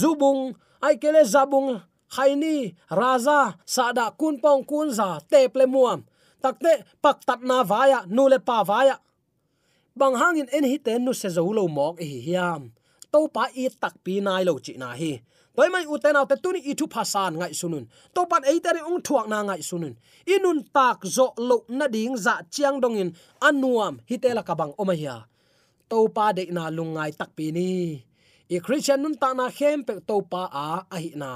zubung 0.00 0.40
ai 0.86 0.94
kele 1.02 1.22
zabung 1.34 1.68
khaini 2.14 2.54
raza 3.00 3.40
sada 3.74 4.06
kun 4.20 4.40
pong 4.42 4.62
kun 4.70 4.88
za 4.98 5.08
te 5.30 5.40
ple 5.52 5.66
muam. 5.66 6.00
Takte 6.42 6.72
pak 7.04 7.18
tat 7.28 7.40
na 7.44 7.60
vaya, 7.70 8.00
nu 8.08 8.24
le 8.32 8.38
pa 8.40 8.64
vaya. 8.64 8.96
Bang 9.92 10.16
hangin 10.16 10.48
en 10.56 10.64
hi 10.64 10.78
ten 10.78 11.04
nu 11.04 11.12
se 11.12 11.28
zo 11.36 11.44
lo 11.52 11.68
mok 11.68 12.00
hi 12.00 12.16
hiam. 12.26 12.72
To 13.12 13.28
pa 13.28 13.44
i 13.52 13.68
tak 13.82 13.94
pi 14.04 14.14
nai 14.24 14.42
lo 14.48 14.56
chi 14.64 14.72
na 14.80 14.96
hi 15.00 15.12
toy 15.56 15.68
mai 15.72 15.84
uten 15.94 16.16
autte 16.16 16.36
tuni 16.42 16.60
i 16.70 16.72
thu 16.78 16.86
phasan 16.94 17.32
ngai 17.40 17.52
sunun. 17.60 17.84
To 18.14 18.20
pan 18.30 18.42
ei 18.50 18.58
tari 18.64 18.80
ong 18.90 19.00
thuak 19.06 19.26
na 19.32 19.38
ngai 19.48 19.62
sunun. 19.68 19.94
Inun 20.34 20.58
tak 20.76 20.98
zo 21.16 21.26
lo 21.48 21.56
na 21.78 21.86
ding 21.94 22.16
za 22.24 22.34
chiang 22.54 22.76
dongin 22.82 23.10
anuam 23.48 23.94
hitela 24.08 24.42
kabang 24.48 24.72
omahia 24.82 25.16
to 25.90 26.06
pa 26.14 26.30
de 26.36 26.46
na 26.54 26.70
lungai 26.70 27.10
tak 27.20 27.30
pi 27.36 27.50
ni. 27.56 27.70
I 28.50 28.58
christian 28.64 29.02
nun 29.02 29.14
ta 29.22 29.34
na 29.34 29.50
khem 29.50 29.82
pe 29.86 29.94
to 30.08 30.16
pa 30.32 30.42
a 30.46 30.66
a 30.94 30.96
hi 31.04 31.12
na. 31.22 31.32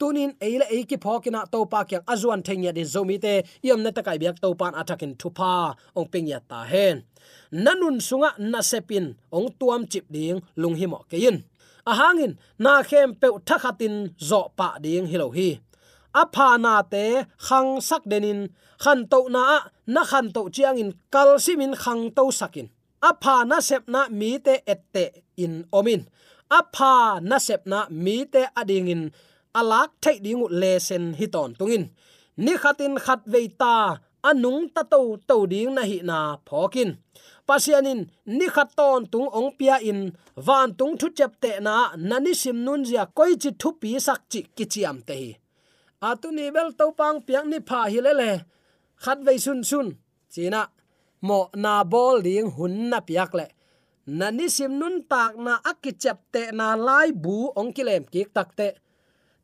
Tunin 0.00 0.32
eile 0.40 0.66
e 0.72 0.80
phokina 1.04 1.44
to 1.52 1.60
pa 1.72 1.84
kyang 1.84 2.04
azuan 2.12 2.40
thengya 2.46 2.72
de 2.72 2.82
zomi 2.92 3.16
te 3.24 3.34
yom 3.62 3.80
na 3.84 3.90
takai 3.96 4.16
biak 4.18 4.40
to 4.40 4.48
pan 4.60 4.72
atakin 4.80 5.12
thupa, 5.20 5.76
ong 5.98 6.08
pengya 6.12 6.40
ta 6.50 6.64
hen. 6.64 7.04
Nanun 7.52 8.00
sunga 8.00 8.30
na 8.52 8.60
sepin, 8.70 9.06
ong 9.36 9.48
tuam 9.60 9.84
chip 9.92 10.06
ding 10.08 10.40
lunghimo 10.56 11.04
kein 11.10 11.44
ahangin, 11.86 12.38
na 12.58 12.82
khem 12.82 13.14
pe 13.20 13.28
thakhatin 13.48 13.94
zo 14.18 14.52
pa 14.56 14.78
ding 14.82 15.06
hilo 15.06 15.30
hi. 15.30 15.60
Apha 16.14 16.58
na 16.58 16.82
te 16.82 17.04
khang 17.46 17.80
sak 17.80 18.02
denin, 18.10 18.50
khan 18.82 19.06
to 19.10 19.28
na 19.34 19.42
na 19.86 20.02
khan 20.10 20.26
to 20.34 20.50
chiang 20.54 20.78
in 20.82 20.90
kal 21.12 21.38
simin 21.38 21.74
khang 21.82 22.10
to 22.16 22.24
sakin. 22.30 22.68
Apha 23.08 23.46
na 23.46 23.60
sep 23.60 23.84
na 23.88 24.08
mi 24.10 24.38
te 24.38 24.54
ette 24.66 25.04
in 25.36 25.54
omin. 25.72 26.02
Apha 26.50 27.22
na 27.22 27.38
sep 27.38 27.62
na 27.66 27.86
mi 27.90 28.24
te 28.32 28.42
ading 28.60 28.88
in 28.88 29.02
alak 29.54 29.90
thai 30.02 30.18
dingu 30.24 30.46
lesen 30.60 31.04
hiton 31.18 31.50
tungin. 31.58 31.84
Ni 32.36 32.52
khatin 32.62 32.94
khat 33.04 33.22
veita, 33.32 34.00
anung 34.28 34.68
ta 34.74 34.82
to 34.82 35.00
to 35.28 35.46
ding 35.46 35.74
na 35.76 35.82
hi 35.90 35.98
na 36.02 36.36
phokin 36.46 36.90
pasianin 37.50 38.00
ni 38.38 38.46
khaton 38.54 39.00
tung 39.12 39.28
ong 39.38 39.50
pia 39.58 39.76
in, 39.90 40.00
van 40.46 40.68
tung 40.78 40.94
thu 41.00 41.06
chep 41.18 41.32
te 41.42 41.50
na 41.66 41.74
nani 42.10 42.32
sim 42.42 42.58
nun 42.66 42.80
zia 42.88 43.04
koi 43.18 43.32
chi 43.42 43.50
thu 43.60 43.68
pi 43.80 43.90
sak 44.06 44.20
chi 44.30 44.40
kichiam 44.56 44.98
te 45.08 45.14
hi. 45.22 45.30
Atuni 46.08 46.46
bel 46.54 46.70
to 46.78 46.86
pang 46.98 47.18
piang 47.26 47.46
ni 47.52 47.58
pha 47.68 47.80
hi 47.92 47.98
le 48.06 48.12
le. 48.20 48.30
Khat 49.02 49.18
vei 49.26 49.38
sun 49.44 49.60
sun. 49.70 49.88
China, 50.32 50.62
mo 51.26 51.38
na 51.62 51.72
bol 51.92 52.16
ding 52.26 52.48
hun 52.56 52.74
na 52.90 52.98
piak 53.08 53.30
le. 53.38 53.46
Nani 54.18 54.46
sim 54.56 54.72
nun 54.80 54.96
tak 55.12 55.32
na 55.44 55.52
akichep 55.70 56.18
te 56.32 56.42
na 56.58 56.66
lai 56.86 57.08
bu 57.24 57.36
ong 57.60 57.72
kilem 57.76 58.04
kik 58.12 58.28
tak 58.36 58.50
te 58.58 58.68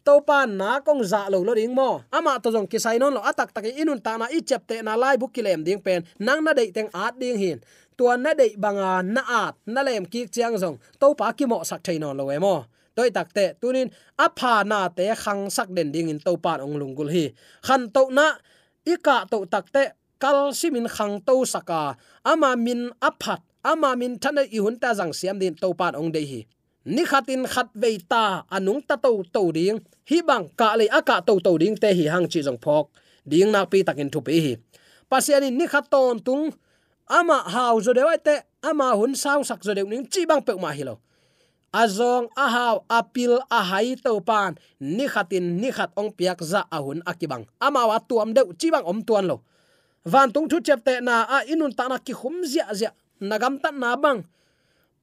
topa 0.07 0.47
na 0.47 0.79
kong 0.87 1.03
za 1.03 1.27
lo 1.27 1.43
lo 1.43 1.53
ding 1.59 1.75
mo. 1.75 2.07
Ama 2.15 2.39
to 2.39 2.55
jong 2.55 2.71
ki 2.71 2.79
sai 2.79 3.03
non 3.03 3.11
lo 3.11 3.21
atak 3.27 3.51
tak 3.51 3.67
inun 3.67 3.99
ta 3.99 4.15
na 4.15 4.31
i 4.31 4.39
chep 4.39 4.63
te 4.71 4.79
na 4.87 4.95
lai 4.95 5.19
bu 5.19 5.27
kilem 5.35 5.67
ding 5.67 5.83
pen. 5.83 6.07
Nang 6.23 6.47
na 6.47 6.55
dei 6.55 6.71
teng 6.71 6.87
at 6.95 7.19
ding 7.19 7.35
hin. 7.35 7.59
Tua 7.99 8.15
na 8.15 8.31
dei 8.39 8.55
banga 8.55 9.03
na 9.03 9.23
at 9.27 9.55
na 9.67 9.83
lem 9.83 10.07
ki 10.07 10.31
chiang 10.31 10.55
jong 10.55 10.79
topa 11.03 11.35
ki 11.35 11.45
mo 11.51 11.67
sak 11.67 11.83
thai 11.83 11.99
non 11.99 12.15
lo 12.15 12.31
e 12.31 12.39
mo. 12.39 12.71
Toy 12.97 13.13
tak 13.13 13.29
te, 13.37 13.53
tunin 13.61 13.93
apha 14.17 14.65
na 14.65 14.89
te 14.89 15.13
khang 15.13 15.53
sak 15.53 15.69
den 15.69 15.93
ding 15.93 16.09
in 16.09 16.21
topa 16.23 16.57
ong 16.65 16.81
lungul 16.81 17.13
hi. 17.13 17.35
Khan 17.61 17.93
to 17.93 18.09
na, 18.09 18.41
ika 18.89 19.29
to 19.29 19.45
tak 19.45 19.69
te, 19.69 19.93
kal 20.17 20.57
simin 20.57 20.89
khang 20.89 21.21
to 21.21 21.45
saka. 21.45 22.01
Ama 22.25 22.57
min 22.57 22.89
aphat, 23.05 23.45
ama 23.61 23.93
min 24.01 24.17
thana 24.17 24.49
i 24.49 24.59
hun 24.65 24.81
ta 24.81 24.97
jang 24.97 25.13
siam 25.13 25.37
din 25.37 25.53
topan 25.53 25.93
ong 25.93 26.09
dei 26.09 26.25
hi 26.25 26.41
ni 26.87 27.03
khatin 27.03 27.43
khat 27.51 27.75
veita 27.75 28.47
anung 28.47 28.79
ta 28.79 28.95
to 28.95 29.27
to 29.35 29.51
ding. 29.51 29.83
Hi 30.07 30.23
bang 30.23 30.47
ka 30.55 30.79
le 30.79 30.87
aka 30.87 31.19
to 31.27 31.43
to 31.43 31.59
ding 31.59 31.75
te 31.75 31.91
hi 31.91 32.07
hang 32.07 32.31
chi 32.31 32.41
jong 32.47 32.63
phok. 32.63 32.87
Ding 33.27 33.51
na 33.51 33.67
pi 33.67 33.83
takin 33.83 34.07
thu 34.07 34.23
pi 34.23 34.39
hi. 34.39 34.53
Pasiani 35.11 35.51
ni 35.51 35.67
khat 35.67 35.91
ton 35.91 36.23
tung. 36.23 36.55
Ama 37.07 37.43
hau 37.47 37.79
zo 37.83 37.95
dewai 37.95 38.19
te, 38.19 38.43
ama 38.63 38.95
hun 38.99 39.15
sau 39.15 39.43
sak 39.43 39.63
zo 39.67 39.75
dew 39.75 39.87
ning 39.87 40.07
chi 40.07 40.27
bang 40.27 40.43
pe 40.43 40.55
ma 40.55 40.71
hi 40.71 40.83
lo. 40.87 40.99
Azong 41.75 42.31
ahaw 42.39 42.83
apil 42.89 43.39
ahai 43.51 43.99
to 43.99 44.19
pan. 44.23 44.55
Ni 44.79 45.07
khatin 45.11 45.59
ni 45.59 45.71
khat 45.75 45.91
ong 45.99 46.15
piak 46.15 46.39
za 46.43 46.71
ahun 46.71 47.03
akibang 47.03 47.45
ama 47.59 47.87
wa 47.91 47.99
tuam 47.99 48.31
deu, 48.35 48.55
chi 48.59 48.71
bang 48.71 48.87
om 48.87 49.03
tuan 49.03 49.27
lo. 49.27 49.43
Van 50.07 50.31
tung 50.31 50.47
thu 50.47 50.63
chep 50.63 50.87
te 50.87 51.03
na 51.03 51.27
a 51.27 51.43
inun 51.51 51.75
ta 51.75 51.91
na 51.91 51.99
ki 51.99 52.15
khum 52.15 52.47
zia 52.47 52.71
zia. 52.79 52.91
Nagam 53.21 53.59
ta 53.59 53.71
na 53.71 53.99
bang 53.99 54.23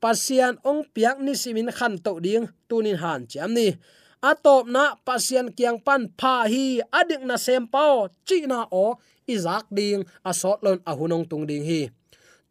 pasian 0.03 0.59
ong 0.67 0.83
piak 0.91 1.23
ni 1.23 1.31
simin 1.31 1.71
khan 1.71 1.95
to 2.03 2.19
ding, 2.19 2.51
tunin 2.67 2.99
han 2.99 3.23
cham 3.31 3.55
ni. 3.55 3.71
Atop 4.19 4.67
na 4.67 4.99
pasian 5.07 5.47
kiang 5.55 5.79
pan 5.79 6.11
pha 6.19 6.35
hi 6.51 6.83
adik 6.99 7.23
na 7.23 7.39
sem 7.45 7.63
pao, 7.73 8.11
chi 8.27 8.43
na 8.51 8.59
o 8.67 8.99
izak 9.33 9.65
ding 9.71 10.03
asot 10.29 10.59
lon 10.65 10.79
ahunong 10.91 11.23
tung 11.31 11.47
ding 11.47 11.63
hi. 11.63 11.81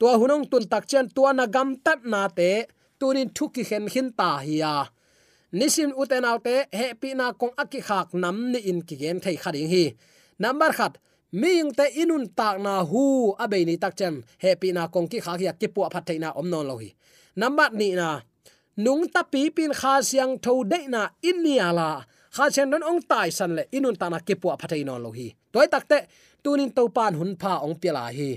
Tua 0.01 0.17
hunong 0.21 0.49
tun 0.51 0.65
tak 0.73 0.89
chen 0.91 1.07
tua 1.15 1.31
na 1.37 1.45
gam 1.55 1.77
tat 1.85 2.01
na 2.13 2.33
te, 2.39 2.51
tunin 2.99 3.29
thuki 3.37 3.63
khen 3.69 3.85
hin 3.93 4.09
ta 4.19 4.31
hi 4.41 4.57
ya 4.65 4.75
nisim 5.53 5.93
uten 5.93 6.25
autte 6.25 6.67
happy 6.73 7.13
na 7.15 7.33
kong 7.33 7.53
aki 7.63 7.81
khak 7.85 8.17
nam 8.17 8.53
ni 8.53 8.59
in 8.71 8.81
ki 8.83 8.97
gen 8.97 9.21
thai 9.21 9.37
khading 9.37 9.69
hi. 9.69 9.85
Number 10.41 10.73
khat, 10.73 10.97
ming 11.33 11.71
te 11.77 11.87
inun 12.03 12.25
tak 12.39 12.57
na 12.65 12.81
hu 12.91 13.35
abe 13.39 13.59
ni 13.69 13.77
tak 13.77 13.95
chen 13.99 14.25
happy 14.41 14.73
na 14.73 14.89
kong 14.89 15.09
ki 15.13 15.21
khak 15.21 15.41
ya 15.41 15.53
ki 15.53 15.69
pu 15.75 15.81
phat 15.93 16.05
thai 16.09 16.19
na 16.19 16.33
om 16.41 16.49
non 16.49 16.67
lo 16.67 16.77
hi 16.81 16.91
number 17.37 17.71
ni 17.73 17.95
na. 18.01 18.21
Nung 18.77 19.05
ta 19.15 19.23
pi 19.33 19.51
pin 19.57 19.73
kha 19.81 20.01
siang 20.01 20.39
tho 20.45 20.65
de 20.65 20.89
na 20.89 21.03
in 21.29 21.43
ni 21.45 21.55
à 21.59 21.69
ala 21.69 21.91
kha 22.35 22.45
chen 22.55 22.71
don 22.73 22.83
ong 22.91 23.01
tai 23.11 23.29
san 23.39 23.51
le 23.57 23.63
inun 23.77 23.97
ta 24.01 24.07
na 24.13 24.19
ke 24.27 24.35
pu 24.41 24.49
phat 24.61 24.73
no 24.89 24.95
lo 25.05 25.11
hi 25.19 25.27
toy 25.53 25.67
tak 25.73 25.85
te 25.91 25.99
tunin 26.43 26.71
to 26.77 26.83
pan 26.97 27.13
hun 27.21 27.31
pha 27.43 27.53
ong 27.67 27.77
pela 27.83 28.05
hi 28.17 28.31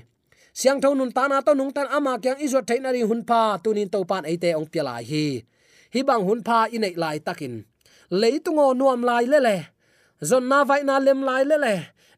siang 0.60 0.79
tho 0.84 0.89
nun 0.99 1.12
ta 1.15 1.23
na 1.31 1.38
to 1.45 1.51
nung 1.60 1.71
tan 1.75 1.88
ama 1.97 2.13
kyang 2.23 2.39
izo 2.45 2.60
theina 2.67 2.89
ri 2.95 3.01
hun 3.10 3.21
pha 3.29 3.41
tunin 3.63 3.89
to 3.93 3.99
pan 4.10 4.23
ate 4.31 4.49
ong 4.60 4.67
pela 4.73 4.95
hi 5.10 5.25
hi 5.93 5.99
bang 6.08 6.23
hun 6.27 6.39
pha 6.47 6.58
inei 6.75 6.95
lai 7.03 7.17
takin 7.27 7.53
leitungo 8.21 8.67
nuam 8.79 9.01
lai 9.10 9.23
le 9.31 9.39
le 9.47 9.58
zon 10.29 10.43
na 10.51 10.60
vai 10.69 10.81
na 10.88 10.95
lem 11.05 11.19
lai 11.29 11.43
le 11.49 11.58
le 11.65 11.75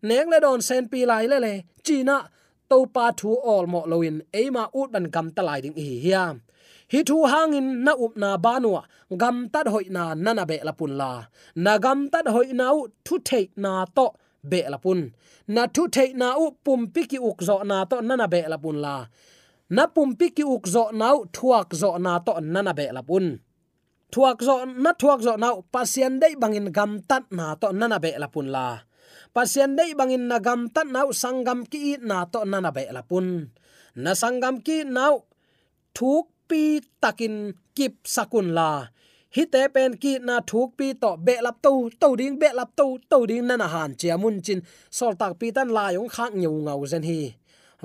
neng 0.07 0.29
le 0.33 0.37
don 0.45 0.61
sen 0.67 0.83
pi 0.91 0.99
lai 1.11 1.23
le 1.31 1.37
le 1.45 1.53
china 1.85 2.17
to 2.69 2.77
pa 2.95 3.05
thu 3.19 3.29
all 3.51 3.65
mo 3.73 3.81
loin 3.91 4.17
ema 4.41 4.63
ut 4.79 4.89
ban 4.93 5.05
gam 5.13 5.27
ta 5.35 5.41
lai 5.47 5.59
ding 5.63 5.77
hi 5.85 5.89
hiam 6.05 6.35
hi 6.91 6.99
thu 7.07 7.17
hangin 7.31 7.67
na 7.85 7.91
up 8.05 8.13
na 8.21 8.29
banwa 8.45 8.81
gam 9.21 9.37
tat 9.53 9.67
hoi 9.73 9.85
na 9.95 10.03
nana 10.25 10.43
be 10.49 10.57
la 10.67 10.73
pun 10.79 10.91
la. 11.01 11.11
Na 11.63 11.77
gam 11.83 11.99
tat 12.13 12.27
hoi 12.35 12.47
na 12.59 12.65
u 12.79 12.81
thu 13.05 13.15
thei 13.27 13.45
na 13.63 13.71
to 13.97 14.05
be 14.51 14.59
la 14.73 14.77
pun. 14.83 14.99
Na 15.55 15.61
thu 15.75 15.83
thei 15.95 16.09
na 16.21 16.27
u 16.43 16.45
pum 16.65 16.81
pi 16.93 17.01
ki 17.11 17.17
uk 17.29 17.39
zo 17.47 17.55
na 17.69 17.77
to 17.91 17.97
nana 18.07 18.27
be 18.33 18.39
la 18.51 18.57
pun 18.63 18.77
la. 18.85 18.95
Na 19.75 19.83
pum 19.95 20.09
pi 20.19 20.27
ki 20.37 20.43
uk 20.53 20.63
zo 20.73 20.83
na 20.99 21.07
u 21.17 21.19
thuak 21.35 21.69
zo 21.81 21.89
na 22.05 22.13
to 22.25 22.33
nana 22.53 22.73
be 22.79 22.85
la 22.97 23.01
pun. 23.09 23.25
Thuak 24.13 24.39
zo, 24.47 24.55
na 24.83 24.91
thuak 24.99 25.19
zo 25.25 25.33
na 25.35 25.47
pasien 25.73 26.13
dei 26.21 26.33
bangin 26.41 26.71
gam 26.77 26.91
tat 27.09 27.23
na 27.37 27.45
to 27.61 27.67
nana 27.79 27.99
be 28.03 28.11
la 28.21 28.27
pun 28.33 28.47
la. 28.55 28.67
Pasien 29.35 29.75
dei 29.77 29.91
bangin 29.99 30.23
na 30.31 30.37
gam 30.39 30.61
tat 30.75 30.87
na 30.87 31.01
sangam 31.11 31.59
ki 31.71 31.97
na 32.09 32.17
to 32.31 32.39
nana 32.51 32.71
be 32.71 32.83
la 32.95 33.01
pun. 33.09 33.27
Na 34.03 34.11
sangam 34.21 34.55
ki 34.65 34.77
nau 34.95 35.15
thuk 35.95 36.25
pi 36.49 36.79
takin 37.01 37.53
kip 37.77 37.93
sakun 38.03 38.47
la. 38.57 38.71
Hi 39.35 39.43
te 39.53 39.61
pen 39.73 39.91
ki 40.01 40.13
na 40.27 40.35
thuk 40.49 40.69
pi 40.77 40.87
to 41.01 41.11
be 41.25 41.35
lap 41.45 41.57
to 41.65 41.73
to 42.01 42.09
ding 42.19 42.35
be 42.41 42.47
lap 42.59 42.71
to 42.79 42.85
to 43.11 43.17
ding 43.29 43.45
na 43.47 43.55
na 43.61 43.67
han 43.73 43.91
chia 43.99 44.15
mun 44.17 44.41
chin. 44.45 44.59
Sol 44.97 45.13
tak 45.19 45.33
pi 45.39 45.47
tan 45.55 45.69
la 45.77 45.85
yong 45.95 46.09
khak 46.15 46.31
nyu 46.41 46.51
ngau 46.65 46.81
zen 46.91 47.03
hi. 47.09 47.19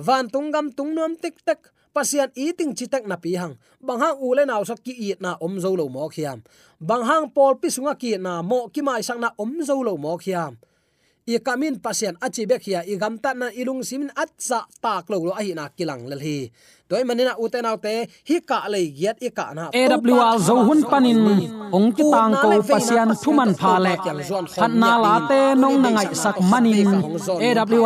Van 0.06 0.24
tung 0.32 0.48
gam 0.54 0.66
tung 0.76 0.94
nom 0.96 1.12
tik 1.22 1.36
tak, 1.44 1.60
pasian 1.94 2.30
eating 2.34 2.72
chitak 2.78 3.04
na 3.04 3.16
pi 3.16 3.36
hang. 3.40 3.54
Bang 3.86 3.98
hang 3.98 4.16
u 4.22 4.28
le 4.36 4.42
naw 4.46 4.62
sak 4.64 4.80
ki 4.84 4.94
i 5.06 5.08
na 5.18 5.34
om 5.46 5.54
zo 5.62 5.70
lo 5.74 5.84
mo 5.94 6.06
khiam 6.14 6.38
bang 6.82 7.04
hang 7.06 7.26
pol 7.30 7.54
pi 7.62 7.70
sunga 7.70 7.94
ki 7.94 8.18
na 8.18 8.42
mo 8.42 8.66
ki 8.74 8.82
mai 8.82 9.02
sang 9.06 9.22
na 9.22 9.30
om 9.38 9.52
zo 9.62 9.82
lo 9.86 9.94
mo 9.94 10.18
khiam 10.18 10.54
i 11.26 11.38
kamin 11.38 11.78
pasian 11.78 12.18
achi 12.18 12.42
bek 12.50 12.62
hia 12.66 12.80
i 12.82 12.94
gam 12.98 13.14
ta 13.22 13.30
na 13.34 13.46
ilung 13.54 13.82
simin 13.86 14.10
atsa 14.22 14.66
tak 14.82 15.06
lo 15.10 15.18
lo 15.26 15.32
ahi 15.40 15.54
na 15.54 15.70
kilang 15.70 16.10
lel 16.10 16.18
hi 16.18 16.50
toy 16.92 17.04
manina 17.08 17.32
uten 17.44 17.66
autte 17.70 17.92
hi 18.28 18.36
ka 18.48 18.58
le 18.72 18.80
giat 18.98 19.16
i 19.26 19.30
ka 19.38 19.46
na 19.56 19.64
awl 19.72 20.38
zo 20.46 20.56
hun 20.68 20.80
panin 20.90 21.20
ong 21.76 21.88
ki 21.96 22.04
tang 22.14 22.34
ko 22.42 22.48
pasian 22.70 23.10
thuman 23.22 23.50
pha 23.60 23.72
le 23.84 23.94
phat 24.56 24.72
na 24.82 24.90
la 25.04 25.14
te 25.30 25.40
nong 25.62 25.76
na 25.82 25.88
ngai 25.96 26.08
sak 26.22 26.36
manin. 26.50 26.90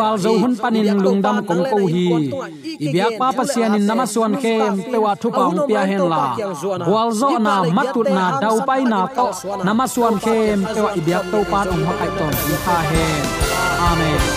awl 0.07 0.17
zo 0.23 0.31
hun 0.41 0.53
panin 0.61 0.99
lungdam 1.05 1.37
kong 1.49 1.63
ko 1.71 1.79
hi 1.93 2.07
i 2.83 2.87
biak 2.93 3.13
pa 3.19 3.27
pasian 3.37 3.77
in 3.77 3.85
namaswan 3.89 4.33
khem 4.43 4.73
pewa 4.91 5.11
thu 5.21 5.27
paung 5.37 5.59
pia 5.67 5.83
hen 5.89 6.03
la 6.13 6.23
wal 6.91 7.09
zo 7.21 7.29
na 7.47 7.55
matut 7.77 8.07
na 8.17 8.25
dau 8.43 8.57
pai 8.67 8.83
na 8.91 8.99
to 9.17 9.27
namaswan 9.67 10.15
khem 10.25 10.59
pewa 10.73 10.89
i 10.99 11.01
biak 11.07 11.23
to 11.31 11.39
pan 11.51 11.65
ong 11.73 11.83
makai 11.87 12.11
ton 12.17 12.33
hi 12.43 12.53
ha 12.65 12.77
hen 12.91 13.23
amen 13.91 14.36